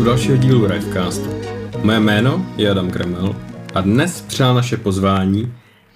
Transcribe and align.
U 0.00 0.04
dalšího 0.04 0.36
dílu 0.36 0.66
Rivecastu. 0.66 1.30
Moje 1.82 2.00
jméno 2.00 2.46
je 2.56 2.70
Adam 2.70 2.90
Kremel 2.90 3.36
a 3.74 3.80
dnes 3.80 4.20
přijal 4.20 4.54
naše 4.54 4.76
pozvání 4.76 5.52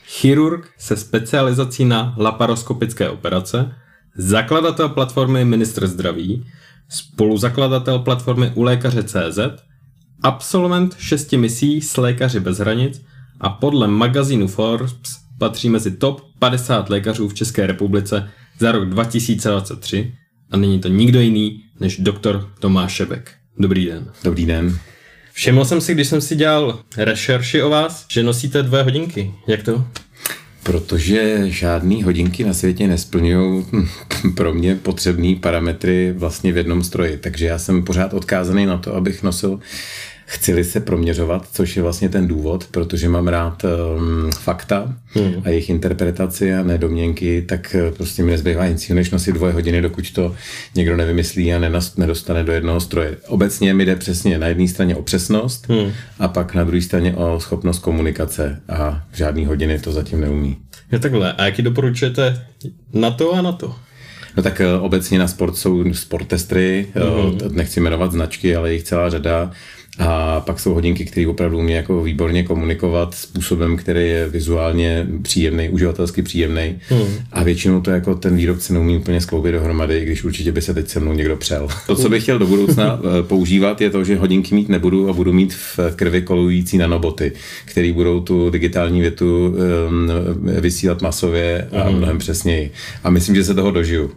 chirurg 0.07 0.71
se 0.79 0.97
specializací 0.97 1.85
na 1.85 2.15
laparoskopické 2.19 3.11
operace, 3.11 3.75
zakladatel 4.17 4.89
platformy 4.89 5.45
Ministr 5.45 5.87
zdraví, 5.87 6.47
spoluzakladatel 6.89 7.99
platformy 7.99 8.53
u 8.55 8.63
lékaře 8.63 9.03
CZ, 9.03 9.39
absolvent 10.23 10.97
šesti 10.99 11.37
misí 11.37 11.81
s 11.81 11.97
lékaři 11.97 12.41
bez 12.41 12.59
hranic 12.59 13.03
a 13.41 13.49
podle 13.49 13.89
magazínu 13.89 14.49
Forbes 14.49 14.93
patří 15.39 15.71
mezi 15.71 15.91
top 15.91 16.21
50 16.39 16.91
lékařů 16.91 17.29
v 17.29 17.35
České 17.35 17.67
republice 17.67 18.31
za 18.59 18.73
rok 18.73 18.89
2023 18.89 20.15
a 20.51 20.57
není 20.57 20.81
to 20.81 20.89
nikdo 20.89 21.21
jiný 21.21 21.65
než 21.81 21.99
doktor 21.99 22.51
Tomáš 22.59 22.93
Šebek. 22.93 23.44
Dobrý 23.59 23.87
den. 23.87 24.11
Dobrý 24.25 24.47
den. 24.47 24.79
Všiml 25.33 25.65
jsem 25.65 25.81
si, 25.81 25.95
když 25.95 26.09
jsem 26.09 26.21
si 26.21 26.37
dělal 26.37 26.81
rešerši 26.97 27.63
o 27.63 27.71
vás, 27.71 28.07
že 28.09 28.23
nosíte 28.23 28.63
dvě 28.63 28.83
hodinky. 28.83 29.35
Jak 29.47 29.63
to? 29.63 29.85
Protože 30.63 31.51
žádný 31.51 32.03
hodinky 32.03 32.45
na 32.45 32.55
světě 32.55 32.89
nesplňují 32.89 33.67
hm, 33.73 33.87
pro 34.37 34.55
mě 34.55 34.75
potřebné 34.75 35.37
parametry 35.41 36.13
vlastně 36.13 36.53
v 36.53 36.57
jednom 36.57 36.85
stroji. 36.85 37.19
Takže 37.19 37.47
já 37.47 37.59
jsem 37.59 37.85
pořád 37.85 38.15
odkázaný 38.15 38.67
na 38.67 38.79
to, 38.79 38.95
abych 38.95 39.23
nosil 39.23 39.61
chci 40.27 40.65
se 40.65 40.81
proměřovat, 40.81 41.49
což 41.53 41.77
je 41.77 41.83
vlastně 41.83 42.09
ten 42.09 42.29
důvod, 42.29 42.67
protože 42.71 43.09
mám 43.09 43.29
rád 43.29 43.63
um, 43.65 44.33
fakta 44.33 44.95
hmm. 45.07 45.43
a 45.45 45.49
jejich 45.49 45.71
interpretaci 45.71 46.55
a 46.55 46.63
nedomněnky, 46.63 47.43
tak 47.49 47.75
eh, 47.75 47.91
prostě 47.91 48.23
mi 48.23 48.31
nezbývá 48.31 48.69
nic 48.69 48.89
než 48.89 49.11
nosit 49.11 49.33
dvoje 49.33 49.53
hodiny, 49.53 49.83
dokud 49.83 50.11
to 50.13 50.35
někdo 50.75 50.97
nevymyslí 50.97 51.55
a 51.55 51.59
nedostane 51.97 52.45
do 52.45 52.53
jednoho 52.53 52.81
stroje. 52.81 53.17
Obecně 53.27 53.75
mi 53.75 53.85
jde 53.85 53.97
přesně 53.97 54.39
na 54.39 54.47
jedné 54.47 54.69
straně 54.69 54.97
o 54.97 55.03
přesnost 55.03 55.69
hmm. 55.69 55.93
a 56.19 56.29
pak 56.29 56.55
na 56.55 56.65
druhé 56.65 56.83
straně 56.83 57.15
o 57.15 57.41
schopnost 57.41 57.79
komunikace 57.79 58.61
a 58.69 59.05
žádný 59.13 59.47
hodiny 59.47 59.79
to 59.79 59.93
zatím 59.93 60.21
neumí. 60.21 60.57
Je 60.93 60.99
takhle. 60.99 61.33
A 61.33 61.45
jaký 61.45 61.63
doporučujete 61.63 62.47
na 62.93 63.11
to 63.11 63.33
a 63.33 63.43
na 63.43 63.53
to? 63.53 63.75
No 64.37 64.43
tak 64.43 64.61
eh, 64.61 64.75
obecně 64.75 65.19
na 65.19 65.29
sport 65.29 65.57
jsou 65.57 65.95
sportestry, 65.95 66.87
mm-hmm. 66.95 67.53
nechci 67.53 67.81
jmenovat 67.81 68.13
značky, 68.13 68.57
ale 68.57 68.73
jich 68.73 68.83
celá 68.83 69.11
řada. 69.11 69.51
A 69.99 70.41
pak 70.41 70.61
jsou 70.61 70.75
hodinky, 70.75 71.05
které 71.05 71.27
opravdu 71.27 71.59
umí 71.59 71.73
jako 71.73 72.03
výborně 72.03 72.43
komunikovat 72.43 73.15
způsobem, 73.15 73.77
který 73.77 74.09
je 74.09 74.29
vizuálně 74.29 75.07
příjemný, 75.23 75.69
uživatelsky 75.69 76.23
příjemný. 76.23 76.79
Hmm. 76.89 77.09
A 77.33 77.43
většinou 77.43 77.81
to 77.81 77.91
jako 77.91 78.15
ten 78.15 78.37
výrobce 78.37 78.73
neumí 78.73 78.97
úplně 78.97 79.21
skloubit 79.21 79.53
dohromady, 79.53 79.99
i 79.99 80.05
když 80.05 80.25
určitě 80.25 80.53
by 80.53 80.63
se 80.63 80.75
teď 80.75 80.89
se 80.89 81.01
mnou 81.01 81.13
někdo 81.13 81.37
přel. 81.37 81.69
To, 81.87 81.97
co 81.97 82.09
bych 82.09 82.23
chtěl 82.23 82.39
do 82.39 82.47
budoucna 82.47 83.01
eh, 83.19 83.23
používat, 83.23 83.81
je 83.81 83.91
to, 83.91 84.05
že 84.05 84.17
hodinky 84.17 84.55
mít 84.55 84.69
nebudu 84.69 85.09
a 85.09 85.13
budu 85.13 85.33
mít 85.33 85.55
v 85.55 85.79
krvi 85.97 86.23
kolující 86.23 86.79
nanoboty, 86.79 87.33
které 87.65 87.93
budou 87.93 88.21
tu 88.21 88.51
digitální 88.51 89.01
větu 89.01 89.47
um, 89.47 90.11
vysílat 90.61 91.03
masově 91.03 91.69
a 91.73 91.83
hmm. 91.83 91.97
mnohem 91.99 92.19
přesněji. 92.19 92.71
A 93.05 93.11
myslím, 93.11 93.37
že 93.37 93.45
se 93.45 93.55
toho 93.55 93.71
dožiju. 93.71 94.11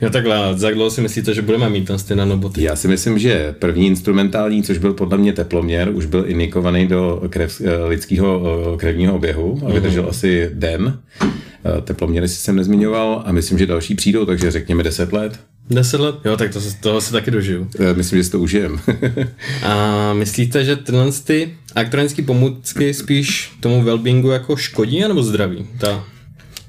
Jo 0.00 0.10
takhle, 0.10 0.38
za 0.56 0.70
dlouho 0.70 0.90
si 0.90 1.00
myslíte, 1.00 1.34
že 1.34 1.42
budeme 1.42 1.70
mít 1.70 1.90
ty 2.08 2.14
nanoboty? 2.14 2.62
Já 2.62 2.76
si 2.76 2.88
myslím, 2.88 3.18
že 3.18 3.54
první 3.58 3.86
instrumentální, 3.86 4.62
což 4.62 4.78
byl 4.78 4.92
podle 4.92 5.17
mě 5.18 5.32
teploměr, 5.32 5.90
už 5.94 6.06
byl 6.06 6.24
inikovaný 6.26 6.86
do 6.86 7.22
krev, 7.28 7.60
eh, 7.60 7.84
lidského 7.84 8.42
eh, 8.74 8.76
krevního 8.76 9.14
oběhu 9.14 9.60
a 9.66 9.72
vydržel 9.72 10.02
mm. 10.02 10.08
asi 10.08 10.50
den. 10.52 10.98
Eh, 11.22 11.80
teploměry 11.80 12.28
si 12.28 12.36
jsem 12.36 12.56
nezmiňoval 12.56 13.22
a 13.26 13.32
myslím, 13.32 13.58
že 13.58 13.66
další 13.66 13.94
přijdou, 13.94 14.26
takže 14.26 14.50
řekněme 14.50 14.82
10 14.82 15.12
let. 15.12 15.40
10 15.70 16.00
let? 16.00 16.14
Jo, 16.24 16.36
tak 16.36 16.52
to, 16.52 16.60
toho 16.80 17.00
se 17.00 17.12
taky 17.12 17.30
dožiju. 17.30 17.68
Myslím, 17.94 18.18
že 18.18 18.24
si 18.24 18.30
to 18.30 18.40
užijem. 18.40 18.80
a 19.62 20.12
myslíte, 20.14 20.64
že 20.64 20.76
tyhle 20.76 21.12
ty 21.24 21.54
elektronické 21.74 22.22
pomůcky 22.22 22.94
spíš 22.94 23.52
tomu 23.60 23.82
wellbeingu 23.82 24.30
jako 24.30 24.56
škodí 24.56 25.00
nebo 25.00 25.22
zdraví? 25.22 25.66
Ta 25.80 26.04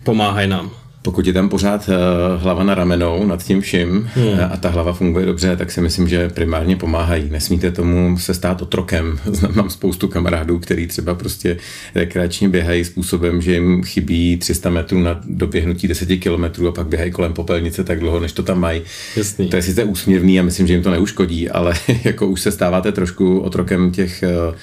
pomáhají 0.04 0.50
nám. 0.50 0.72
Pokud 1.02 1.28
je 1.28 1.34
tam 1.34 1.50
pořád 1.50 1.90
uh, 1.90 2.42
hlava 2.42 2.64
na 2.64 2.76
ramenou 2.76 3.26
nad 3.26 3.44
tím 3.44 3.62
vším 3.62 4.10
hmm. 4.14 4.28
uh, 4.28 4.44
a 4.54 4.58
ta 4.58 4.70
hlava 4.70 4.94
funguje 4.94 5.26
dobře, 5.26 5.56
tak 5.56 5.72
si 5.72 5.82
myslím, 5.82 6.08
že 6.08 6.30
primárně 6.30 6.76
pomáhají. 6.76 7.30
Nesmíte 7.30 7.72
tomu 7.72 8.18
se 8.18 8.34
stát 8.34 8.62
otrokem. 8.62 9.20
Znám 9.26 9.56
mám 9.56 9.70
spoustu 9.70 10.08
kamarádů, 10.08 10.60
který 10.60 10.88
třeba 10.88 11.16
prostě 11.16 11.58
rekreačně 11.96 12.50
běhají 12.50 12.86
způsobem, 12.86 13.42
že 13.42 13.54
jim 13.54 13.84
chybí 13.84 14.38
300 14.38 14.70
metrů 14.70 15.00
na 15.00 15.22
doběhnutí 15.24 15.88
10 15.88 16.06
kilometrů 16.06 16.68
a 16.68 16.72
pak 16.72 16.88
běhají 16.88 17.12
kolem 17.12 17.34
popelnice 17.34 17.84
tak 17.84 18.00
dlouho, 18.00 18.20
než 18.20 18.32
to 18.32 18.44
tam 18.44 18.60
mají. 18.60 18.82
Jasný. 19.16 19.48
To 19.48 19.56
je 19.56 19.62
sice 19.62 19.84
úsměvný 19.84 20.40
a 20.40 20.44
myslím, 20.44 20.68
že 20.68 20.74
jim 20.74 20.84
to 20.84 20.92
neuškodí, 20.92 21.50
ale 21.50 21.74
jako 22.04 22.28
už 22.28 22.42
se 22.42 22.52
stáváte 22.52 22.92
trošku 22.92 23.40
otrokem 23.40 23.92
těch 23.92 24.24
uh, 24.50 24.56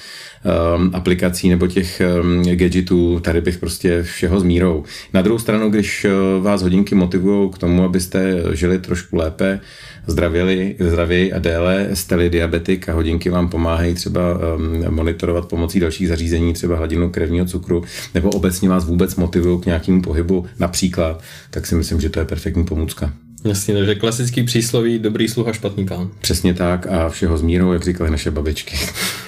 um, 0.77 0.91
aplikací 0.93 1.49
nebo 1.49 1.67
těch 1.67 2.01
um, 2.21 2.43
gadgetů, 2.43 3.19
tady 3.19 3.41
bych 3.41 3.57
prostě 3.57 4.03
všeho 4.03 4.39
s 4.39 4.43
mírou. 4.43 4.83
Na 5.13 5.21
druhou 5.21 5.39
stranu, 5.39 5.69
když 5.69 6.05
uh, 6.05 6.43
vás 6.43 6.61
hodinky 6.61 6.95
motivují 6.95 7.49
k 7.49 7.57
tomu, 7.57 7.83
abyste 7.83 8.43
žili 8.53 8.79
trošku 8.79 9.15
lépe, 9.15 9.59
zdravěli, 10.07 10.75
zdravěji 10.79 11.33
a 11.33 11.39
déle, 11.39 11.89
jste 11.93 12.29
diabetik 12.29 12.89
a 12.89 12.93
hodinky 12.93 13.29
vám 13.29 13.49
pomáhají 13.49 13.93
třeba 13.93 14.21
um, 14.33 14.95
monitorovat 14.95 15.45
pomocí 15.45 15.79
dalších 15.79 16.07
zařízení, 16.07 16.53
třeba 16.53 16.75
hladinu 16.75 17.09
krevního 17.09 17.45
cukru, 17.45 17.83
nebo 18.13 18.29
obecně 18.29 18.69
vás 18.69 18.85
vůbec 18.85 19.15
motivují 19.15 19.61
k 19.61 19.65
nějakému 19.65 20.01
pohybu 20.01 20.45
například, 20.59 21.21
tak 21.49 21.67
si 21.67 21.75
myslím, 21.75 22.01
že 22.01 22.09
to 22.09 22.19
je 22.19 22.25
perfektní 22.25 22.65
pomůcka. 22.65 23.13
Jasně, 23.45 23.73
takže 23.73 23.95
klasický 23.95 24.43
přísloví 24.43 24.99
dobrý 24.99 25.27
sluha, 25.27 25.53
špatný 25.53 25.85
pán. 25.85 26.09
Přesně 26.21 26.53
tak 26.53 26.87
a 26.87 27.09
všeho 27.09 27.37
s 27.37 27.41
mírou, 27.41 27.73
jak 27.73 27.83
říkali 27.83 28.11
naše 28.11 28.31
babičky. 28.31 28.77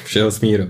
všeho 0.06 0.32
s 0.32 0.42
mírou. 0.42 0.66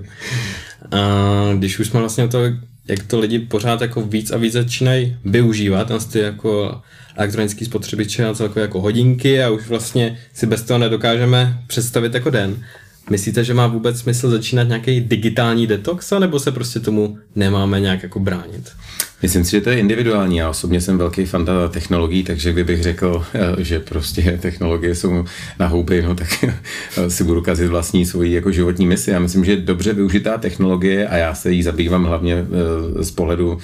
A 0.92 1.54
když 1.58 1.80
už 1.80 1.88
jsme 1.88 2.00
vlastně 2.00 2.28
to, 2.28 2.44
jak 2.88 3.04
to 3.08 3.20
lidi 3.20 3.40
pořád 3.40 3.82
jako 3.82 4.02
víc 4.02 4.32
a 4.32 4.38
víc 4.38 4.54
začínají 4.54 5.18
využívat, 5.26 5.88
tam 5.88 6.00
ty 6.00 6.20
jako 6.20 6.82
elektronický 7.16 7.66
spotřebiče 7.66 8.26
a 8.26 8.34
celkově 8.34 8.62
jako 8.62 8.82
hodinky 8.82 9.44
a 9.44 9.50
už 9.50 9.68
vlastně 9.68 10.20
si 10.34 10.46
bez 10.46 10.64
toho 10.64 10.78
nedokážeme 10.78 11.64
představit 11.68 12.14
jako 12.14 12.30
den. 12.30 12.64
Myslíte, 13.10 13.44
že 13.44 13.54
má 13.54 13.68
vůbec 13.68 14.00
smysl 14.00 14.30
začínat 14.30 14.64
nějaký 14.64 15.02
digitální 15.02 15.68
detox, 15.68 16.14
nebo 16.20 16.40
se 16.40 16.52
prostě 16.52 16.80
tomu 16.80 17.18
nemáme 17.36 17.80
nějak 17.80 18.04
jako 18.04 18.20
bránit? 18.20 18.70
Myslím 19.22 19.46
si, 19.46 19.52
že 19.52 19.62
to 19.62 19.70
je 19.70 19.80
individuální. 19.80 20.38
Já 20.38 20.50
osobně 20.50 20.82
jsem 20.82 20.98
velký 20.98 21.26
fan 21.26 21.48
technologií, 21.70 22.24
takže 22.24 22.54
kdybych 22.54 22.84
řekl, 22.84 23.26
eh, 23.34 23.64
že 23.64 23.80
prostě 23.80 24.40
technologie 24.42 24.96
jsou 24.96 25.26
na 25.60 25.68
houby, 25.68 26.02
no 26.02 26.16
tak 26.16 26.44
eh, 26.44 27.10
si 27.10 27.24
budu 27.24 27.42
kazit 27.42 27.70
vlastní 27.70 28.06
svoji 28.06 28.34
jako 28.34 28.52
životní 28.52 28.88
misi. 28.88 29.12
Já 29.12 29.20
myslím, 29.20 29.46
že 29.46 29.58
dobře 29.58 29.94
využitá 29.94 30.38
technologie 30.38 31.08
a 31.08 31.18
já 31.18 31.36
se 31.36 31.52
jí 31.52 31.64
zabývám 31.64 32.04
hlavně 32.04 32.36
eh, 32.36 33.04
z 33.04 33.12
pohledu 33.12 33.58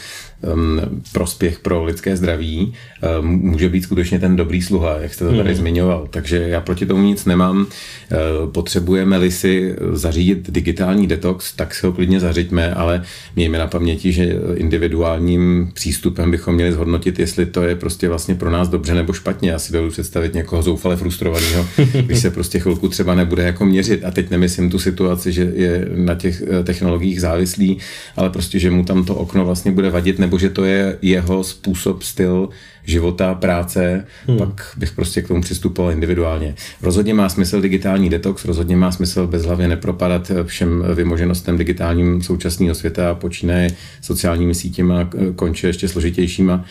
prospěch 1.11 1.59
pro 1.59 1.83
lidské 1.83 2.17
zdraví, 2.17 2.73
um, 3.19 3.27
může 3.27 3.69
být 3.69 3.83
skutečně 3.83 4.19
ten 4.19 4.35
dobrý 4.35 4.61
sluha, 4.61 4.97
jak 4.99 5.13
jste 5.13 5.25
to 5.25 5.37
tady 5.37 5.49
mm. 5.49 5.55
zmiňoval. 5.55 6.07
Takže 6.09 6.37
já 6.37 6.61
proti 6.61 6.85
tomu 6.85 7.03
nic 7.03 7.25
nemám. 7.25 7.57
Uh, 7.61 8.51
potřebujeme-li 8.51 9.31
si 9.31 9.75
zařídit 9.91 10.51
digitální 10.51 11.07
detox, 11.07 11.53
tak 11.53 11.75
si 11.75 11.85
ho 11.85 11.93
klidně 11.93 12.19
zařiďme, 12.19 12.73
ale 12.73 13.03
mějme 13.35 13.57
na 13.57 13.67
paměti, 13.67 14.11
že 14.11 14.35
individuálním 14.55 15.71
přístupem 15.73 16.31
bychom 16.31 16.55
měli 16.55 16.71
zhodnotit, 16.71 17.19
jestli 17.19 17.45
to 17.45 17.63
je 17.63 17.75
prostě 17.75 18.09
vlastně 18.09 18.35
pro 18.35 18.51
nás 18.51 18.69
dobře 18.69 18.93
nebo 18.93 19.13
špatně. 19.13 19.49
Já 19.51 19.59
si 19.59 19.73
dovedu 19.73 19.91
představit 19.91 20.33
někoho 20.33 20.61
zoufale 20.61 20.95
frustrovaného, 20.95 21.67
když 22.05 22.19
se 22.19 22.31
prostě 22.31 22.59
chvilku 22.59 22.89
třeba 22.89 23.15
nebude 23.15 23.43
jako 23.43 23.65
měřit. 23.65 24.05
A 24.05 24.11
teď 24.11 24.29
nemyslím 24.29 24.69
tu 24.69 24.79
situaci, 24.79 25.31
že 25.31 25.51
je 25.55 25.87
na 25.95 26.15
těch 26.15 26.43
eh, 26.47 26.63
technologiích 26.63 27.21
závislý, 27.21 27.77
ale 28.15 28.29
prostě, 28.29 28.59
že 28.59 28.71
mu 28.71 28.85
tam 28.85 29.05
to 29.05 29.15
okno 29.15 29.45
vlastně 29.45 29.71
bude 29.71 29.89
vadit 29.89 30.19
nebo 30.19 30.34
že 30.37 30.49
to 30.49 30.65
je 30.65 30.97
jeho 31.01 31.43
způsob, 31.43 32.03
styl 32.03 32.49
života, 32.85 33.33
práce, 33.33 34.05
hmm. 34.27 34.37
pak 34.37 34.71
bych 34.77 34.91
prostě 34.91 35.21
k 35.21 35.27
tomu 35.27 35.41
přistupoval 35.41 35.91
individuálně. 35.91 36.55
Rozhodně 36.81 37.13
má 37.13 37.29
smysl 37.29 37.61
digitální 37.61 38.09
detox, 38.09 38.45
rozhodně 38.45 38.75
má 38.75 38.91
smysl 38.91 39.27
bezhlavě 39.27 39.67
nepropadat 39.67 40.31
všem 40.43 40.83
vymoženostem 40.95 41.57
digitálním 41.57 42.21
současného 42.21 42.75
světa, 42.75 43.15
počínaje 43.15 43.71
sociálními 44.01 44.55
sítěmi 44.55 44.93
a 44.93 45.09
konče 45.35 45.67
ještě 45.67 45.87
složitějšíma 45.87 46.65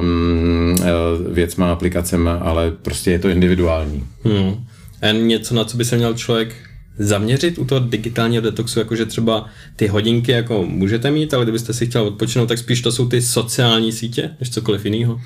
um, 0.00 0.76
věcma, 1.32 1.72
aplikacemi, 1.72 2.30
ale 2.40 2.70
prostě 2.82 3.10
je 3.10 3.18
to 3.18 3.28
individuální. 3.28 4.04
Hmm. 4.24 4.54
A 5.02 5.12
něco, 5.12 5.54
na 5.54 5.64
co 5.64 5.76
by 5.76 5.84
se 5.84 5.96
měl 5.96 6.14
člověk 6.14 6.67
zaměřit 6.98 7.58
u 7.58 7.64
toho 7.64 7.80
digitálního 7.80 8.42
detoxu, 8.42 8.78
jakože 8.78 9.06
třeba 9.06 9.46
ty 9.76 9.86
hodinky 9.86 10.32
jako 10.32 10.66
můžete 10.66 11.10
mít, 11.10 11.34
ale 11.34 11.44
kdybyste 11.44 11.74
si 11.74 11.86
chtěl 11.86 12.02
odpočinout, 12.02 12.46
tak 12.46 12.58
spíš 12.58 12.82
to 12.82 12.92
jsou 12.92 13.08
ty 13.08 13.22
sociální 13.22 13.92
sítě, 13.92 14.30
než 14.40 14.50
cokoliv 14.50 14.84
jiného? 14.84 15.20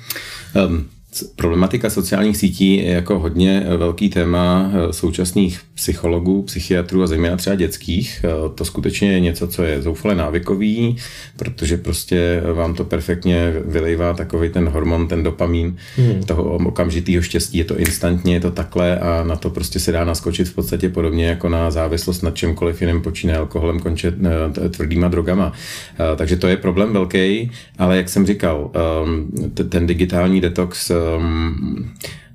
Um, 0.67 0.89
Problematika 1.35 1.89
sociálních 1.89 2.37
sítí 2.37 2.77
je 2.77 2.91
jako 2.91 3.19
hodně 3.19 3.65
velký 3.77 4.09
téma 4.09 4.71
eh, 4.73 4.93
současných 4.93 5.59
psychologů, 5.73 6.41
psychiatrů 6.41 7.03
a 7.03 7.07
zejména 7.07 7.37
třeba 7.37 7.55
dětských. 7.55 8.25
Eh, 8.25 8.29
to 8.55 8.65
skutečně 8.65 9.11
je 9.11 9.19
něco, 9.19 9.47
co 9.47 9.63
je 9.63 9.81
zoufale 9.81 10.15
návykový, 10.15 10.97
protože 11.37 11.77
prostě 11.77 12.41
vám 12.53 12.73
to 12.73 12.83
perfektně 12.83 13.53
vylejvá 13.65 14.13
takový 14.13 14.49
ten 14.49 14.69
hormon, 14.69 15.07
ten 15.07 15.23
dopamin 15.23 15.77
hmm. 15.95 16.23
toho 16.23 16.43
okamžitého 16.43 17.21
štěstí. 17.21 17.57
Je 17.57 17.65
to 17.65 17.77
instantně, 17.77 18.33
je 18.33 18.39
to 18.39 18.51
takhle 18.51 18.99
a 18.99 19.23
na 19.23 19.35
to 19.35 19.49
prostě 19.49 19.79
se 19.79 19.91
dá 19.91 20.05
naskočit 20.05 20.47
v 20.47 20.55
podstatě 20.55 20.89
podobně 20.89 21.25
jako 21.25 21.49
na 21.49 21.71
závislost 21.71 22.21
na 22.21 22.31
čemkoliv 22.31 22.81
jiném 22.81 23.01
počíná 23.01 23.37
alkoholem, 23.37 23.79
konče 23.79 24.13
eh, 24.65 24.69
tvrdýma 24.69 25.07
drogama. 25.07 25.53
Takže 26.15 26.35
to 26.35 26.47
je 26.47 26.57
problém 26.57 26.93
velký, 26.93 27.51
ale 27.77 27.97
jak 27.97 28.09
jsem 28.09 28.25
říkal, 28.25 28.71
ehm, 28.73 29.31
ten 29.69 29.87
digitální 29.87 30.41
detox 30.41 30.91
um, 31.17 31.89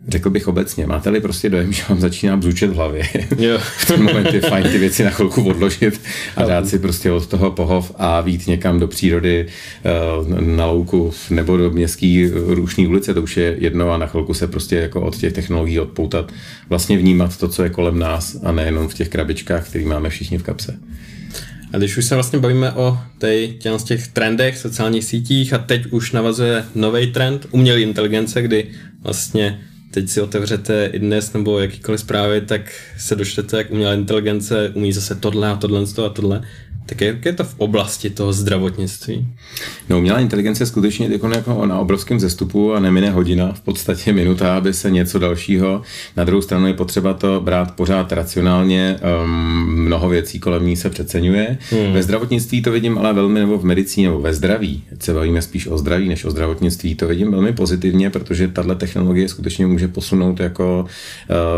řekl 0.08 0.30
bych 0.30 0.48
obecně, 0.48 0.86
máte-li 0.86 1.20
prostě 1.20 1.50
dojem, 1.50 1.72
že 1.72 1.82
vám 1.88 2.00
začíná 2.00 2.36
bzučet 2.36 2.70
v 2.70 2.74
hlavě, 2.74 3.02
jo. 3.38 3.58
v 3.58 3.86
ten 3.86 4.02
moment 4.02 4.34
je 4.34 4.40
fajn 4.40 4.64
ty 4.64 4.78
věci 4.78 5.04
na 5.04 5.10
chvilku 5.10 5.44
odložit 5.44 6.00
a 6.36 6.44
dát 6.44 6.68
si 6.68 6.78
prostě 6.78 7.12
od 7.12 7.26
toho 7.26 7.50
pohov 7.50 7.92
a 7.98 8.20
vít 8.20 8.46
někam 8.46 8.80
do 8.80 8.88
přírody 8.88 9.46
uh, 10.20 10.40
na 10.40 10.66
louku 10.66 11.12
nebo 11.30 11.56
do 11.56 11.70
městský 11.70 12.30
rušní 12.46 12.86
ulice, 12.86 13.14
to 13.14 13.22
už 13.22 13.36
je 13.36 13.56
jedno 13.58 13.92
a 13.92 13.98
na 13.98 14.06
chvilku 14.06 14.34
se 14.34 14.46
prostě 14.46 14.76
jako 14.76 15.00
od 15.00 15.16
těch 15.16 15.32
technologií 15.32 15.80
odpoutat, 15.80 16.32
vlastně 16.68 16.98
vnímat 16.98 17.36
to, 17.36 17.48
co 17.48 17.62
je 17.62 17.70
kolem 17.70 17.98
nás 17.98 18.36
a 18.44 18.52
nejenom 18.52 18.88
v 18.88 18.94
těch 18.94 19.08
krabičkách, 19.08 19.68
které 19.68 19.84
máme 19.84 20.10
všichni 20.10 20.38
v 20.38 20.42
kapse. 20.42 20.78
A 21.72 21.76
když 21.76 21.96
už 21.96 22.04
se 22.04 22.14
vlastně 22.14 22.38
bavíme 22.38 22.72
o 22.72 22.98
těch, 23.18 23.84
těch 23.84 24.08
trendech, 24.08 24.58
sociálních 24.58 25.04
sítích 25.04 25.52
a 25.52 25.58
teď 25.58 25.86
už 25.86 26.12
navazuje 26.12 26.64
nový 26.74 27.12
trend 27.12 27.46
umělé 27.50 27.80
inteligence, 27.80 28.42
kdy 28.42 28.66
vlastně 29.02 29.60
teď 29.90 30.08
si 30.08 30.20
otevřete 30.20 30.90
i 30.92 30.98
dnes 30.98 31.32
nebo 31.32 31.58
jakýkoliv 31.58 32.00
zprávy, 32.00 32.40
tak 32.40 32.60
se 32.98 33.14
dočtete, 33.14 33.56
jak 33.56 33.70
umělá 33.70 33.94
inteligence 33.94 34.70
umí 34.74 34.92
zase 34.92 35.14
tohle 35.14 35.48
a 35.48 35.56
tohle 35.56 35.80
a 36.06 36.08
tohle. 36.08 36.42
Tak 36.88 37.00
jak 37.00 37.24
je 37.24 37.32
to 37.32 37.44
v 37.44 37.54
oblasti 37.56 38.10
toho 38.10 38.32
zdravotnictví? 38.32 39.26
No, 39.88 39.98
umělá 39.98 40.20
inteligence 40.20 40.62
je 40.62 40.66
skutečně 40.66 41.08
jako, 41.12 41.28
jako 41.28 41.66
na 41.66 41.78
obrovském 41.78 42.20
zestupu 42.20 42.74
a 42.74 42.80
nemine 42.80 43.10
hodina, 43.10 43.52
v 43.52 43.60
podstatě 43.60 44.12
minuta, 44.12 44.56
aby 44.56 44.72
se 44.72 44.90
něco 44.90 45.18
dalšího. 45.18 45.82
Na 46.16 46.24
druhou 46.24 46.42
stranu 46.42 46.66
je 46.66 46.74
potřeba 46.74 47.14
to 47.14 47.40
brát 47.40 47.74
pořád 47.74 48.12
racionálně, 48.12 48.96
um, 49.24 49.84
mnoho 49.84 50.08
věcí 50.08 50.38
kolem 50.38 50.66
ní 50.66 50.76
se 50.76 50.90
přeceňuje. 50.90 51.58
Hmm. 51.70 51.92
Ve 51.92 52.02
zdravotnictví 52.02 52.62
to 52.62 52.70
vidím 52.70 52.98
ale 52.98 53.12
velmi, 53.12 53.40
nebo 53.40 53.58
v 53.58 53.64
medicíně, 53.64 54.06
nebo 54.06 54.20
ve 54.20 54.34
zdraví, 54.34 54.82
se 55.00 55.14
bavíme 55.14 55.42
spíš 55.42 55.66
o 55.66 55.78
zdraví 55.78 56.08
než 56.08 56.24
o 56.24 56.30
zdravotnictví, 56.30 56.94
to 56.94 57.08
vidím 57.08 57.30
velmi 57.30 57.52
pozitivně, 57.52 58.10
protože 58.10 58.48
tahle 58.48 58.74
technologie 58.74 59.28
skutečně 59.28 59.66
může 59.66 59.88
posunout 59.88 60.40
jako 60.40 60.86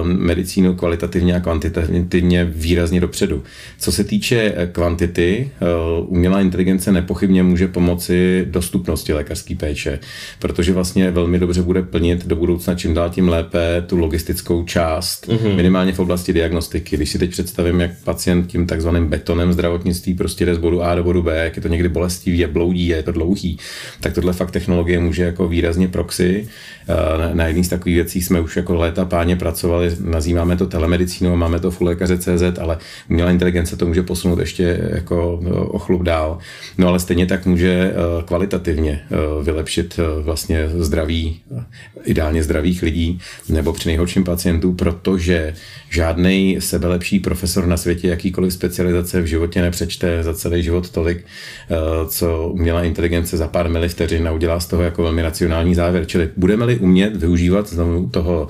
um, 0.02 0.08
medicínu 0.08 0.74
kvalitativně 0.74 1.36
a 1.36 1.40
kvantitativně 1.40 2.44
výrazně 2.44 3.00
dopředu. 3.00 3.42
Co 3.78 3.92
se 3.92 4.04
týče 4.04 4.54
kvantity, 4.72 5.19
ty, 5.20 5.50
eh, 5.60 5.66
umělá 6.06 6.40
inteligence 6.40 6.92
nepochybně 6.92 7.42
může 7.42 7.68
pomoci 7.68 8.46
dostupnosti 8.50 9.12
lékařské 9.12 9.54
péče, 9.54 9.98
protože 10.38 10.72
vlastně 10.72 11.10
velmi 11.10 11.38
dobře 11.38 11.62
bude 11.62 11.82
plnit 11.82 12.26
do 12.26 12.36
budoucna 12.36 12.74
čím 12.74 12.94
dál 12.94 13.10
tím 13.10 13.28
lépe 13.28 13.84
tu 13.86 13.96
logistickou 13.96 14.64
část, 14.64 15.28
mm-hmm. 15.28 15.56
minimálně 15.56 15.92
v 15.92 15.98
oblasti 15.98 16.32
diagnostiky. 16.32 16.96
Když 16.96 17.10
si 17.10 17.18
teď 17.18 17.30
představím, 17.30 17.80
jak 17.80 17.90
pacient 18.04 18.46
tím 18.46 18.66
takzvaným 18.66 19.06
betonem 19.06 19.52
zdravotnictví 19.52 20.14
prostě 20.14 20.46
jde 20.46 20.54
z 20.54 20.58
bodu 20.58 20.82
A 20.82 20.94
do 20.94 21.04
bodu 21.04 21.22
B, 21.22 21.44
jak 21.44 21.56
je 21.56 21.62
to 21.62 21.68
někdy 21.68 21.88
bolestivý, 21.88 22.38
je 22.38 22.48
bloudí, 22.48 22.86
je 22.86 23.02
to 23.02 23.12
dlouhý, 23.12 23.58
tak 24.00 24.12
tohle 24.12 24.32
fakt 24.32 24.50
technologie 24.50 25.00
může 25.00 25.22
jako 25.22 25.48
výrazně 25.48 25.88
proxy. 25.88 26.48
Eh, 26.88 27.34
na, 27.34 27.46
jedné 27.46 27.64
z 27.64 27.68
takových 27.68 27.96
věcí 27.96 28.22
jsme 28.22 28.40
už 28.40 28.56
jako 28.56 28.74
léta 28.74 29.04
páně 29.04 29.36
pracovali, 29.36 29.96
nazýváme 30.00 30.56
to 30.56 30.66
telemedicínou, 30.66 31.36
máme 31.36 31.60
to 31.60 31.70
full 31.70 31.86
lékaře 31.86 32.18
CZ, 32.18 32.58
ale 32.60 32.78
umělá 33.10 33.30
inteligence 33.30 33.76
to 33.76 33.86
může 33.86 34.02
posunout 34.02 34.38
ještě 34.38 34.90
jako 34.94 35.09
jako 35.10 35.40
eh, 35.46 35.50
o 35.50 35.78
chlup 35.78 36.02
dál. 36.02 36.38
No 36.78 36.88
ale 36.88 36.98
stejně 36.98 37.26
tak 37.26 37.46
může 37.46 37.92
eh, 37.92 38.22
kvalitativně 38.24 39.00
eh, 39.04 39.42
vylepšit 39.42 40.00
vlastně 40.22 40.68
zdraví, 40.78 41.40
ideálně 42.04 42.42
zdravých 42.42 42.82
lidí 42.82 43.20
nebo 43.48 43.72
při 43.72 43.88
nejhorším 43.88 44.24
pacientů, 44.24 44.72
protože 44.72 45.54
žádný 45.90 46.56
sebelepší 46.58 47.20
profesor 47.20 47.66
na 47.66 47.76
světě 47.76 48.08
jakýkoliv 48.08 48.52
specializace 48.52 49.22
v 49.22 49.26
životě 49.26 49.62
nepřečte 49.62 50.22
za 50.22 50.34
celý 50.34 50.62
život 50.62 50.90
tolik, 50.90 51.24
co 52.08 52.48
umělá 52.48 52.82
inteligence 52.84 53.36
za 53.36 53.48
pár 53.48 53.68
mili 53.68 53.88
vteřin 53.88 54.28
a 54.28 54.32
udělá 54.32 54.60
z 54.60 54.66
toho 54.66 54.82
jako 54.82 55.02
velmi 55.02 55.22
racionální 55.22 55.74
závěr. 55.74 56.06
Čili 56.06 56.28
budeme-li 56.36 56.76
umět 56.76 57.16
využívat 57.16 57.68
znovu 57.68 58.08
toho 58.08 58.48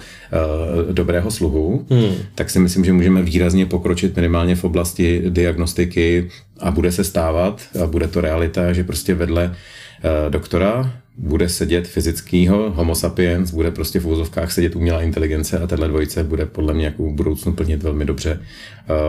dobrého 0.93 1.31
sluhu, 1.31 1.87
hmm. 1.91 2.15
tak 2.35 2.51
si 2.51 2.59
myslím, 2.59 2.85
že 2.85 2.93
můžeme 2.93 3.23
výrazně 3.23 3.67
pokročit 3.67 4.17
minimálně 4.17 4.57
v 4.57 4.65
oblasti 4.65 5.23
diagnostiky 5.29 6.29
a 6.61 6.71
bude 6.71 6.93
se 6.93 7.05
stávat, 7.05 7.63
a 7.83 7.87
bude 7.87 8.09
to 8.09 8.21
realita, 8.21 8.73
že 8.73 8.85
prostě 8.85 9.15
vedle 9.15 9.45
uh, 9.45 10.31
doktora 10.31 10.93
bude 11.17 11.49
sedět 11.49 11.89
fyzickýho 11.89 12.71
homo 12.71 12.95
sapiens, 12.95 13.51
bude 13.51 13.71
prostě 13.71 14.01
v 14.01 14.07
úzovkách 14.07 14.53
sedět 14.53 14.77
umělá 14.77 15.03
inteligence 15.03 15.59
a 15.59 15.67
tahle 15.67 15.89
dvojice 15.89 16.25
bude 16.25 16.47
podle 16.47 16.75
mě 16.75 16.85
jako 16.85 17.03
v 17.03 17.13
budoucnu 17.13 17.53
plnit 17.53 17.83
velmi 17.83 18.05
dobře 18.05 18.41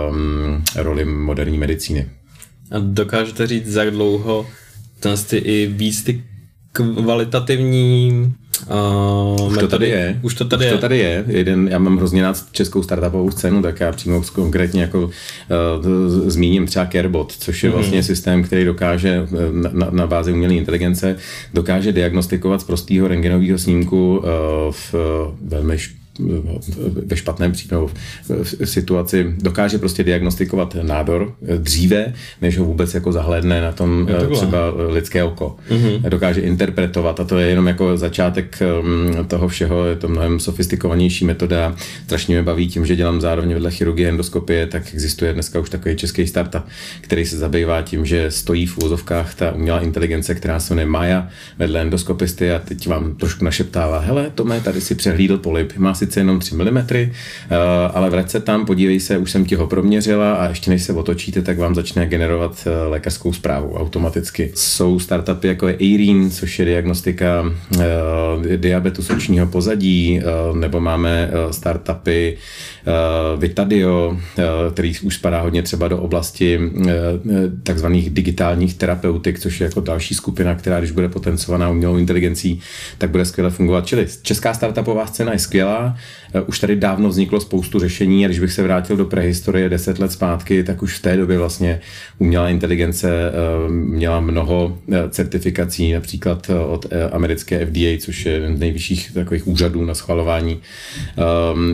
um, 0.09 0.63
roli 0.75 1.05
moderní 1.05 1.57
medicíny. 1.57 2.09
A 2.71 2.79
dokážete 2.79 3.47
říct, 3.47 3.67
za 3.67 3.89
dlouho 3.89 4.47
ty 5.29 5.37
i 5.37 5.67
víc 5.67 6.03
ty 6.03 6.23
kvalitativní 6.71 8.33
Uh, 9.39 9.51
už 9.51 9.57
to 9.57 9.67
tady 9.67 9.89
je. 9.89 10.19
Už 10.21 10.35
to 10.35 10.45
tady, 10.45 10.65
už 10.65 10.71
je. 10.71 10.75
to 10.75 10.81
tady 10.81 10.97
je. 10.97 11.23
Jeden, 11.27 11.67
já 11.67 11.79
mám 11.79 11.97
hrozně 11.97 12.21
rád 12.21 12.37
českou 12.51 12.83
startupovou 12.83 13.31
scénu, 13.31 13.61
tak 13.61 13.79
já 13.79 13.91
přímo 13.91 14.21
konkrétně 14.33 14.81
jako 14.81 15.03
uh, 15.03 15.11
zmíním 16.29 16.65
třeba 16.65 16.85
Carebot, 16.85 17.31
což 17.31 17.63
je 17.63 17.69
mm-hmm. 17.69 17.73
vlastně 17.73 18.03
systém, 18.03 18.43
který 18.43 18.65
dokáže 18.65 19.27
na, 19.51 19.87
na 19.91 20.07
bázi 20.07 20.33
umělé 20.33 20.53
inteligence 20.53 21.15
dokáže 21.53 21.91
diagnostikovat 21.91 22.61
z 22.61 22.63
prostého 22.63 23.07
rengenového 23.07 23.57
snímku 23.57 24.17
uh, 24.17 24.23
v 24.71 24.93
uh, 24.93 25.49
velmi 25.49 25.77
ve 27.05 27.17
špatném 27.17 27.51
případu 27.51 27.89
v 28.43 28.65
situaci 28.65 29.35
dokáže 29.37 29.77
prostě 29.77 30.03
diagnostikovat 30.03 30.77
nádor 30.81 31.35
dříve, 31.57 32.13
než 32.41 32.57
ho 32.57 32.65
vůbec 32.65 32.93
jako 32.93 33.11
zahledne 33.11 33.61
na 33.61 33.71
tom 33.71 34.07
eh, 34.09 34.27
třeba 34.27 34.57
lidské 34.89 35.23
oko. 35.23 35.55
Mm-hmm. 35.69 36.09
Dokáže 36.09 36.41
interpretovat 36.41 37.19
a 37.19 37.23
to 37.23 37.39
je 37.39 37.47
jenom 37.47 37.67
jako 37.67 37.97
začátek 37.97 38.59
mm, 38.81 39.25
toho 39.27 39.47
všeho, 39.47 39.85
je 39.85 39.95
to 39.95 40.07
mnohem 40.07 40.39
sofistikovanější 40.39 41.25
metoda. 41.25 41.75
Strašně 42.03 42.35
mě 42.35 42.43
baví 42.43 42.67
tím, 42.67 42.85
že 42.85 42.95
dělám 42.95 43.21
zároveň 43.21 43.53
vedle 43.53 43.71
chirurgie 43.71 44.09
endoskopie, 44.09 44.67
tak 44.67 44.93
existuje 44.93 45.33
dneska 45.33 45.59
už 45.59 45.69
takový 45.69 45.95
český 45.95 46.27
startup, 46.27 46.63
který 47.01 47.25
se 47.25 47.37
zabývá 47.37 47.81
tím, 47.81 48.05
že 48.05 48.31
stojí 48.31 48.65
v 48.65 48.77
úzovkách 48.77 49.35
ta 49.35 49.51
umělá 49.51 49.79
inteligence, 49.79 50.35
která 50.35 50.59
se 50.59 50.73
jmenuje 50.73 50.91
Maja 50.91 51.27
vedle 51.57 51.81
endoskopisty 51.81 52.51
a 52.51 52.59
teď 52.59 52.87
vám 52.87 53.15
trošku 53.15 53.45
našeptává, 53.45 53.99
hele, 53.99 54.31
Tome, 54.35 54.61
tady 54.61 54.81
si 54.81 54.95
přehlídl 54.95 55.37
polip, 55.37 55.77
má 55.77 55.93
sice 56.01 56.19
jenom 56.19 56.39
3 56.39 56.55
mm, 56.55 56.77
eh, 56.77 57.03
ale 57.93 58.09
vrať 58.09 58.29
se 58.29 58.39
tam, 58.39 58.65
podívej 58.65 58.99
se, 58.99 59.17
už 59.17 59.31
jsem 59.31 59.45
ti 59.45 59.55
ho 59.55 59.67
proměřila 59.67 60.33
a 60.33 60.49
ještě 60.49 60.71
než 60.71 60.83
se 60.83 60.93
otočíte, 60.93 61.41
tak 61.41 61.57
vám 61.57 61.75
začne 61.75 62.05
generovat 62.05 62.67
eh, 62.67 62.87
lékařskou 62.87 63.33
zprávu 63.33 63.77
automaticky. 63.77 64.51
Jsou 64.55 64.99
startupy 64.99 65.47
jako 65.47 65.67
je 65.67 65.77
Eirin, 65.81 66.31
což 66.31 66.59
je 66.59 66.65
diagnostika 66.65 67.53
eh, 67.79 68.57
diabetu 68.57 69.01
sočního 69.01 69.47
pozadí, 69.47 70.21
nebo 70.53 70.79
máme 70.79 71.29
startupy 71.51 72.37
Vitadio, 73.37 74.17
který 74.73 74.93
už 75.03 75.15
spadá 75.15 75.41
hodně 75.41 75.63
třeba 75.63 75.87
do 75.87 75.97
oblasti 75.97 76.59
takzvaných 77.63 78.09
digitálních 78.09 78.73
terapeutik, 78.73 79.39
což 79.39 79.59
je 79.59 79.65
jako 79.65 79.81
další 79.81 80.15
skupina, 80.15 80.55
která 80.55 80.79
když 80.79 80.91
bude 80.91 81.09
potencovaná 81.09 81.69
umělou 81.69 81.97
inteligencí, 81.97 82.59
tak 82.97 83.09
bude 83.09 83.25
skvěle 83.25 83.49
fungovat. 83.49 83.87
Čili 83.87 84.07
česká 84.21 84.53
startupová 84.53 85.07
scéna 85.07 85.33
je 85.33 85.39
skvělá, 85.39 85.95
Eh, 86.33 86.41
už 86.41 86.59
tady 86.59 86.75
dávno 86.75 87.09
vzniklo 87.09 87.39
spoustu 87.39 87.79
řešení 87.79 88.25
a 88.25 88.27
když 88.27 88.39
bych 88.39 88.53
se 88.53 88.63
vrátil 88.63 88.97
do 88.97 89.05
prehistorie 89.05 89.69
deset 89.69 89.99
let 89.99 90.11
zpátky, 90.11 90.63
tak 90.63 90.81
už 90.83 90.97
v 90.97 91.01
té 91.01 91.17
době 91.17 91.37
vlastně 91.37 91.79
umělá 92.17 92.49
inteligence 92.49 93.11
eh, 93.11 93.69
měla 93.69 94.19
mnoho 94.19 94.77
eh, 94.91 95.09
certifikací, 95.09 95.93
například 95.93 96.51
od 96.67 96.85
americké 97.11 97.65
FDA, 97.65 98.05
což 98.05 98.25
je 98.25 98.31
jeden 98.31 98.57
z 98.57 98.59
nejvyšších 98.59 99.11
takových 99.13 99.47
úřadů 99.47 99.85
na 99.85 99.93
schvalování 99.93 100.59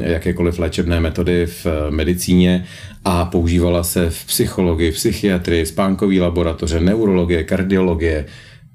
jakékoliv 0.02 0.60
léčebné 0.60 0.97
metody 1.00 1.46
v 1.46 1.68
medicíně 1.89 2.66
a 3.06 3.25
používala 3.25 3.84
se 3.84 4.10
v 4.10 4.25
psychologii, 4.25 4.92
psychiatrii, 4.92 5.66
spánkové 5.66 6.20
laboratoře, 6.20 6.80
neurologie, 6.80 7.44
kardiologie 7.44 8.25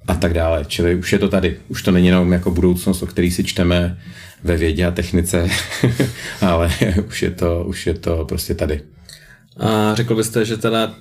a 0.06 0.14
tak 0.14 0.34
dále. 0.34 0.64
Čili 0.68 0.94
už 0.94 1.12
je 1.12 1.18
to 1.18 1.28
tady. 1.28 1.56
Už 1.68 1.82
to 1.82 1.90
není 1.90 2.06
jenom 2.06 2.32
jako 2.32 2.50
budoucnost, 2.50 3.02
o 3.02 3.06
který 3.06 3.30
si 3.30 3.44
čteme 3.44 3.98
ve 4.44 4.56
vědě 4.56 4.86
a 4.86 4.90
technice, 4.90 5.48
ale 6.40 6.70
už 7.08 7.22
je, 7.22 7.30
to, 7.30 7.64
už 7.66 7.86
je 7.86 7.94
to 7.94 8.24
prostě 8.24 8.54
tady. 8.54 8.80
A 9.56 9.94
řekl 9.94 10.14
byste, 10.14 10.44
že 10.44 10.56
teda 10.56 10.94